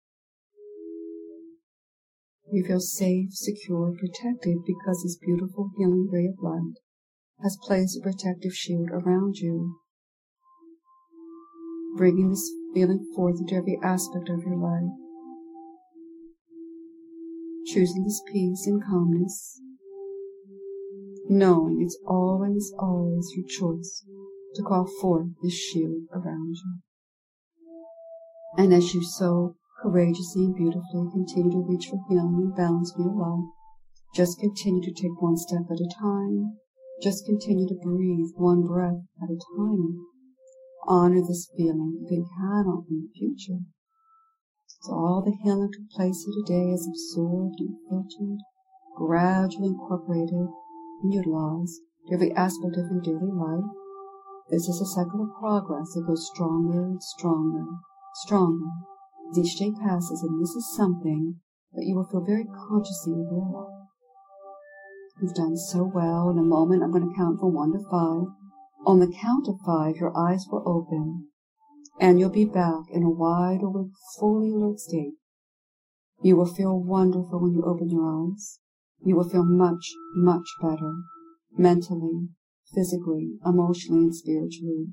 You 2.51 2.65
feel 2.65 2.81
safe, 2.81 3.29
secure, 3.31 3.93
protected 3.97 4.57
because 4.67 5.01
this 5.01 5.15
beautiful 5.15 5.71
healing 5.77 6.09
ray 6.11 6.25
of 6.25 6.43
light 6.43 6.75
has 7.41 7.57
placed 7.63 7.97
a 7.97 8.01
protective 8.01 8.53
shield 8.53 8.89
around 8.91 9.37
you, 9.37 9.79
bringing 11.95 12.31
this 12.31 12.51
feeling 12.73 13.09
forth 13.15 13.39
into 13.39 13.55
every 13.55 13.79
aspect 13.81 14.27
of 14.27 14.41
your 14.43 14.57
life. 14.57 14.91
Choosing 17.73 18.03
this 18.03 18.21
peace 18.31 18.67
and 18.67 18.83
calmness 18.83 19.59
knowing 21.29 21.81
it's 21.81 21.97
always, 22.05 22.71
always 22.77 23.31
your 23.35 23.47
choice 23.47 24.05
to 24.55 24.61
call 24.61 24.85
forth 25.01 25.27
this 25.41 25.53
shield 25.53 26.03
around 26.13 26.55
you. 26.55 26.79
And 28.57 28.73
as 28.73 28.93
you 28.93 29.03
so 29.03 29.55
courageously 29.81 30.45
and 30.45 30.55
beautifully 30.55 31.09
continue 31.11 31.51
to 31.51 31.65
reach 31.67 31.87
for 31.87 31.99
healing 32.07 32.35
and 32.35 32.55
balance 32.55 32.93
in 32.95 33.05
your 33.05 33.15
life, 33.15 33.49
just 34.13 34.39
continue 34.39 34.83
to 34.83 34.93
take 34.93 35.19
one 35.19 35.37
step 35.37 35.63
at 35.71 35.79
a 35.79 35.89
time. 35.99 36.57
Just 37.01 37.25
continue 37.25 37.67
to 37.67 37.79
breathe 37.81 38.29
one 38.35 38.67
breath 38.67 39.01
at 39.21 39.29
a 39.29 39.39
time. 39.57 40.05
Honor 40.85 41.21
this 41.21 41.49
feeling 41.57 41.97
you 41.99 42.07
can 42.07 42.25
count 42.37 42.67
on 42.67 42.85
in 42.89 43.01
the 43.01 43.09
future. 43.17 43.61
So 44.81 44.93
all 44.93 45.21
the 45.23 45.37
healing 45.43 45.69
took 45.71 45.89
place 45.91 46.25
here 46.25 46.35
today 46.43 46.71
is 46.71 46.87
absorbed 46.87 47.59
and 47.59 47.77
filtered, 47.89 48.39
gradually 48.97 49.67
incorporated 49.67 50.49
and 51.03 51.13
utilized 51.13 51.79
to 52.07 52.15
every 52.15 52.31
aspect 52.33 52.77
of 52.77 52.91
your 52.91 53.01
daily 53.01 53.31
life. 53.31 53.69
This 54.49 54.67
is 54.67 54.81
a 54.81 54.85
cycle 54.85 55.23
of 55.23 55.39
progress 55.39 55.93
that 55.93 56.05
goes 56.05 56.29
stronger 56.33 56.83
and 56.83 57.01
stronger, 57.01 57.65
stronger 58.25 58.69
as 59.31 59.39
each 59.39 59.57
day 59.57 59.71
passes, 59.71 60.21
and 60.21 60.41
this 60.41 60.51
is 60.51 60.75
something 60.75 61.39
that 61.73 61.85
you 61.85 61.95
will 61.95 62.05
feel 62.05 62.23
very 62.23 62.45
consciously 62.45 63.13
aware 63.13 63.63
of. 63.63 63.69
You've 65.21 65.33
done 65.33 65.55
so 65.57 65.83
well. 65.83 66.29
In 66.29 66.37
a 66.37 66.43
moment, 66.43 66.83
I'm 66.83 66.91
going 66.91 67.07
to 67.07 67.15
count 67.15 67.39
from 67.39 67.53
one 67.53 67.71
to 67.71 67.79
five. 67.89 68.33
On 68.85 68.99
the 68.99 69.07
count 69.07 69.47
of 69.47 69.55
five, 69.65 69.95
your 69.95 70.15
eyes 70.17 70.45
will 70.51 70.63
open, 70.67 71.29
and 71.99 72.19
you'll 72.19 72.29
be 72.29 72.45
back 72.45 72.85
in 72.91 73.03
a 73.03 73.09
wide 73.09 73.61
awake, 73.61 73.91
fully 74.19 74.49
alert 74.49 74.79
state. 74.79 75.13
You 76.21 76.35
will 76.35 76.53
feel 76.53 76.79
wonderful 76.79 77.41
when 77.41 77.53
you 77.53 77.63
open 77.65 77.89
your 77.89 78.05
eyes. 78.05 78.59
You 79.03 79.15
will 79.15 79.29
feel 79.29 79.45
much, 79.45 79.91
much 80.15 80.47
better, 80.61 80.93
mentally, 81.57 82.29
physically, 82.73 83.33
emotionally, 83.45 84.03
and 84.03 84.15
spiritually. 84.15 84.87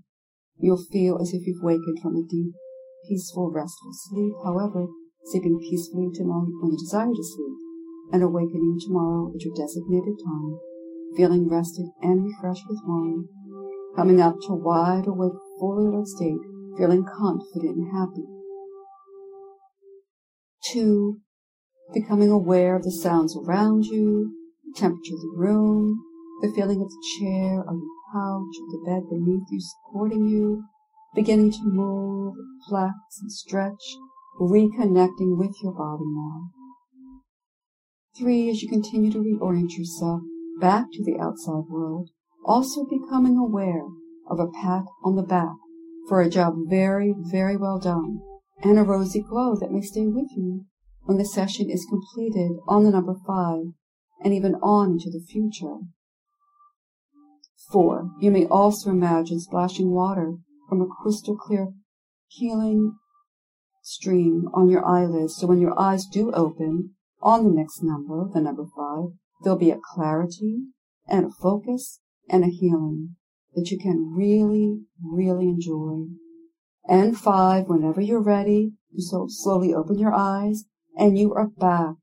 You'll 0.59 0.85
feel 0.91 1.19
as 1.21 1.33
if 1.33 1.47
you've 1.47 1.63
wakened 1.63 2.01
from 2.03 2.17
a 2.17 2.27
deep, 2.29 2.53
peaceful, 3.09 3.51
restful 3.51 3.93
sleep, 3.93 4.35
however, 4.45 4.87
sleeping 5.25 5.59
peacefully 5.61 6.09
tonight 6.13 6.51
when 6.61 6.73
you 6.73 6.79
desire 6.79 7.07
to 7.07 7.25
sleep, 7.25 7.57
and 8.13 8.23
awakening 8.23 8.79
tomorrow 8.81 9.33
at 9.35 9.43
your 9.43 9.55
designated 9.55 10.19
time, 10.25 10.59
feeling 11.17 11.49
rested 11.49 11.87
and 12.03 12.25
refreshed 12.25 12.65
with 12.69 12.81
wine, 12.85 13.25
coming 13.97 14.21
up 14.21 14.35
to 14.43 14.53
wide 14.53 15.07
awake, 15.07 15.39
fully 15.59 15.87
alert 15.87 16.09
state, 16.09 16.50
feeling 16.81 17.05
confident 17.05 17.77
and 17.77 17.93
happy. 17.93 18.25
Two, 20.73 21.19
becoming 21.93 22.31
aware 22.31 22.75
of 22.75 22.85
the 22.85 22.91
sounds 22.91 23.37
around 23.37 23.85
you, 23.85 24.33
the 24.65 24.81
temperature 24.81 25.15
of 25.15 25.21
the 25.21 25.35
room, 25.37 26.01
the 26.41 26.51
feeling 26.55 26.81
of 26.81 26.89
the 26.89 27.05
chair 27.19 27.59
or 27.59 27.75
the 27.75 27.91
couch 28.15 28.57
or 28.61 28.69
the 28.71 28.83
bed 28.87 29.03
beneath 29.11 29.45
you 29.51 29.61
supporting 29.61 30.27
you, 30.27 30.65
beginning 31.15 31.53
to 31.53 31.63
move, 31.65 32.35
flex, 32.67 32.95
and 33.21 33.31
stretch, 33.31 33.97
reconnecting 34.41 35.37
with 35.37 35.55
your 35.63 35.73
body 35.73 36.05
now. 36.07 36.49
Three, 38.17 38.49
as 38.49 38.63
you 38.63 38.71
continue 38.71 39.13
to 39.13 39.19
reorient 39.19 39.77
yourself 39.77 40.23
back 40.61 40.87
to 40.93 41.05
the 41.05 41.19
outside 41.21 41.69
world, 41.69 42.09
also 42.47 42.87
becoming 42.87 43.37
aware 43.37 43.85
of 44.31 44.41
a 44.41 44.49
pat 44.49 44.85
on 45.05 45.17
the 45.17 45.23
back 45.23 45.57
for 46.11 46.21
a 46.21 46.29
job 46.29 46.55
very, 46.69 47.15
very 47.17 47.57
well 47.57 47.79
done, 47.79 48.21
and 48.65 48.77
a 48.77 48.83
rosy 48.83 49.23
glow 49.23 49.55
that 49.55 49.71
may 49.71 49.81
stay 49.81 50.09
with 50.09 50.29
you 50.37 50.67
when 51.05 51.19
the 51.19 51.25
session 51.25 51.71
is 51.71 51.87
completed 51.89 52.51
on 52.67 52.83
the 52.83 52.91
number 52.91 53.15
five 53.25 53.67
and 54.25 54.35
even 54.35 54.57
on 54.57 54.95
into 54.95 55.09
the 55.09 55.25
future. 55.25 55.77
Four, 57.71 58.11
you 58.21 58.33
may 58.33 58.45
also 58.47 58.91
imagine 58.91 59.39
splashing 59.39 59.93
water 59.93 60.35
from 60.69 60.83
a 60.83 60.87
crystal 61.01 61.37
clear 61.37 61.69
healing 62.27 62.97
stream 63.81 64.49
on 64.53 64.69
your 64.69 64.85
eyelids. 64.85 65.37
So 65.37 65.47
when 65.47 65.61
your 65.61 65.79
eyes 65.79 66.07
do 66.07 66.33
open 66.33 66.97
on 67.23 67.45
the 67.45 67.55
next 67.55 67.85
number, 67.85 68.29
the 68.35 68.41
number 68.41 68.65
five, 68.77 69.11
there'll 69.45 69.57
be 69.57 69.71
a 69.71 69.79
clarity 69.95 70.65
and 71.07 71.27
a 71.27 71.31
focus 71.41 72.01
and 72.29 72.43
a 72.43 72.49
healing 72.49 73.15
that 73.55 73.71
you 73.71 73.79
can 73.79 74.13
really, 74.15 74.81
really 75.03 75.49
enjoy. 75.49 76.07
And 76.89 77.17
five, 77.17 77.67
whenever 77.67 78.01
you're 78.01 78.23
ready, 78.23 78.73
you 78.91 79.03
so 79.03 79.27
slowly 79.29 79.75
open 79.75 79.99
your 79.99 80.15
eyes 80.15 80.65
and 80.97 81.19
you 81.19 81.33
are 81.35 81.49
back, 81.49 81.95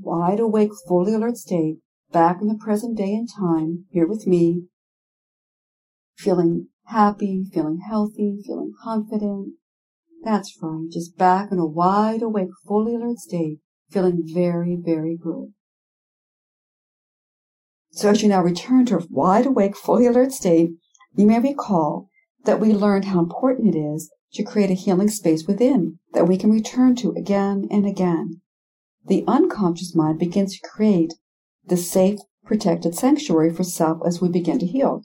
wide 0.00 0.40
awake, 0.40 0.70
fully 0.88 1.14
alert 1.14 1.36
state, 1.36 1.78
back 2.12 2.38
in 2.40 2.48
the 2.48 2.58
present 2.58 2.96
day 2.96 3.14
and 3.14 3.28
time, 3.28 3.84
here 3.90 4.06
with 4.06 4.26
me, 4.26 4.64
feeling 6.16 6.68
happy, 6.86 7.44
feeling 7.52 7.80
healthy, 7.88 8.38
feeling 8.46 8.72
confident. 8.82 9.54
That's 10.22 10.56
right, 10.62 10.88
just 10.90 11.16
back 11.16 11.50
in 11.50 11.58
a 11.58 11.66
wide 11.66 12.22
awake, 12.22 12.50
fully 12.66 12.94
alert 12.94 13.18
state, 13.18 13.58
feeling 13.90 14.22
very, 14.24 14.76
very 14.80 15.16
good. 15.20 15.52
So 17.90 18.08
as 18.08 18.22
you 18.22 18.28
now 18.28 18.42
return 18.42 18.86
to 18.86 18.98
a 18.98 19.06
wide 19.10 19.46
awake, 19.46 19.76
fully 19.76 20.06
alert 20.06 20.32
state, 20.32 20.70
you 21.14 21.26
may 21.26 21.38
recall 21.38 22.08
that 22.44 22.60
we 22.60 22.72
learned 22.72 23.06
how 23.06 23.20
important 23.20 23.74
it 23.74 23.78
is 23.78 24.10
to 24.34 24.42
create 24.42 24.70
a 24.70 24.74
healing 24.74 25.08
space 25.08 25.46
within 25.46 25.98
that 26.14 26.26
we 26.26 26.36
can 26.36 26.50
return 26.50 26.96
to 26.96 27.12
again 27.12 27.68
and 27.70 27.86
again. 27.86 28.40
The 29.06 29.24
unconscious 29.26 29.94
mind 29.94 30.18
begins 30.18 30.54
to 30.54 30.68
create 30.68 31.14
the 31.66 31.76
safe, 31.76 32.20
protected 32.44 32.94
sanctuary 32.94 33.52
for 33.52 33.64
self 33.64 34.00
as 34.06 34.20
we 34.20 34.28
begin 34.28 34.58
to 34.60 34.66
heal. 34.66 35.04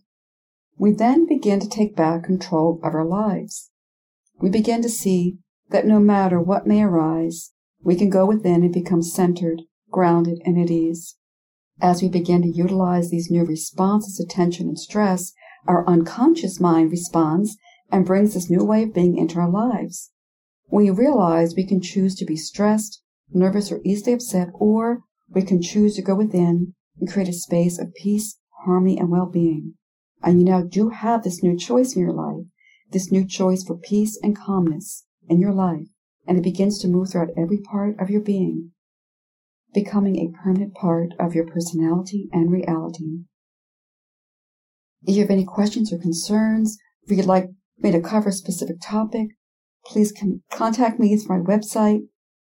We 0.78 0.92
then 0.92 1.26
begin 1.28 1.60
to 1.60 1.70
take 1.70 1.96
back 1.96 2.24
control 2.24 2.80
of 2.84 2.94
our 2.94 3.06
lives. 3.06 3.72
We 4.40 4.50
begin 4.50 4.82
to 4.84 4.90
see 4.90 5.40
that 5.70 5.88
no 5.88 6.00
matter 6.00 6.40
what 6.40 6.68
may 6.68 6.84
arise, 6.84 7.52
we 7.84 7.96
can 7.96 8.10
go 8.10 8.26
within 8.26 8.64
and 8.64 8.74
become 8.74 9.02
centered, 9.02 9.64
grounded, 9.90 10.40
and 10.46 10.60
at 10.60 10.72
ease. 10.72 11.18
As 11.82 12.02
we 12.02 12.08
begin 12.08 12.42
to 12.44 12.48
utilize 12.48 13.10
these 13.10 13.30
new 13.30 13.44
responses 13.44 14.18
to 14.18 14.26
tension 14.26 14.68
and 14.68 14.80
stress, 14.80 15.34
our 15.68 15.88
unconscious 15.88 16.60
mind 16.60 16.92
responds 16.92 17.58
and 17.92 18.06
brings 18.06 18.34
this 18.34 18.50
new 18.50 18.64
way 18.64 18.84
of 18.84 18.94
being 18.94 19.18
into 19.18 19.40
our 19.40 19.50
lives. 19.50 20.12
We 20.70 20.90
realize 20.90 21.56
we 21.56 21.66
can 21.66 21.82
choose 21.82 22.16
to 22.16 22.26
be 22.26 22.36
stressed, 22.36 23.02
nervous, 23.32 23.72
or 23.72 23.80
easily 23.86 24.14
upset, 24.14 24.50
or 24.54 25.02
we 25.30 25.42
can 25.42 25.62
choose 25.62 25.96
to 25.96 26.02
go 26.02 26.16
within 26.16 26.74
and 27.00 27.12
create 27.12 27.30
a 27.30 27.34
space 27.34 27.80
of 27.80 27.94
peace, 27.94 28.38
harmony, 28.66 28.98
and 28.98 29.10
well-being. 29.10 29.76
And 30.24 30.40
you 30.40 30.46
now 30.46 30.64
do 30.64 30.90
have 30.90 31.24
this 31.24 31.44
new 31.44 31.58
choice 31.58 31.96
in 31.96 32.02
your 32.02 32.14
life, 32.14 32.46
this 32.92 33.12
new 33.12 33.26
choice 33.26 33.64
for 33.64 33.78
peace 33.78 34.20
and 34.22 34.38
calmness 34.38 35.06
in 35.30 35.40
your 35.40 35.54
life. 35.54 35.88
and 36.28 36.38
it 36.38 36.44
begins 36.44 36.78
to 36.80 36.88
move 36.88 37.10
throughout 37.10 37.30
every 37.38 37.58
part 37.58 37.96
of 38.00 38.10
your 38.10 38.22
being, 38.22 38.72
becoming 39.74 40.18
a 40.18 40.38
permanent 40.44 40.74
part 40.74 41.14
of 41.18 41.34
your 41.34 41.46
personality 41.48 42.28
and 42.34 42.52
reality. 42.52 43.22
If 45.04 45.16
you 45.16 45.22
have 45.22 45.32
any 45.32 45.46
questions 45.46 45.94
or 45.94 45.98
concerns, 45.98 46.78
if 47.04 47.16
you'd 47.16 47.26
like 47.26 47.50
me 47.80 47.92
to 47.92 48.02
cover 48.02 48.28
a 48.30 48.34
specific 48.34 48.78
topic, 48.82 49.30
please 49.86 50.12
contact 50.52 51.00
me 51.00 51.16
through 51.16 51.38
my 51.38 51.44
website, 51.44 52.02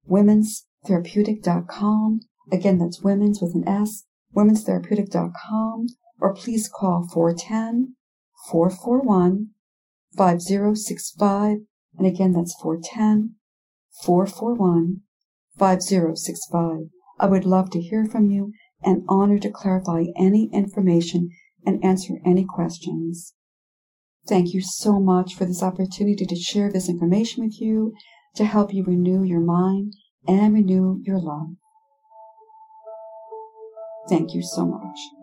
womenstherapeutic.com. 0.09 2.21
Again, 2.51 2.79
that's 2.79 3.01
women's 3.01 3.41
with 3.41 3.55
an 3.55 3.67
S, 3.67 4.05
womenstherapeutic.com, 4.35 5.87
or 6.19 6.33
please 6.33 6.69
call 6.69 7.07
410 7.13 7.95
441 8.49 9.49
5065. 10.15 11.57
And 11.97 12.07
again, 12.07 12.31
that's 12.31 12.55
410 12.61 13.35
441 14.03 15.01
5065. 15.57 16.89
I 17.19 17.25
would 17.25 17.45
love 17.45 17.71
to 17.71 17.81
hear 17.81 18.05
from 18.05 18.29
you 18.29 18.53
and 18.83 19.03
honored 19.09 19.41
to 19.41 19.49
clarify 19.49 20.03
any 20.15 20.51
information 20.53 21.31
and 21.67 21.83
answer 21.83 22.13
any 22.25 22.45
questions. 22.45 23.33
Thank 24.27 24.53
you 24.53 24.61
so 24.61 24.99
much 24.99 25.35
for 25.35 25.45
this 25.45 25.61
opportunity 25.61 26.25
to 26.25 26.35
share 26.35 26.71
this 26.71 26.89
information 26.89 27.43
with 27.43 27.61
you 27.61 27.93
to 28.35 28.45
help 28.45 28.73
you 28.73 28.83
renew 28.83 29.23
your 29.23 29.41
mind 29.41 29.93
and 30.27 30.53
renew 30.53 31.01
your 31.03 31.19
love. 31.19 31.55
Thank 34.09 34.33
you 34.33 34.41
so 34.41 34.65
much. 34.65 35.16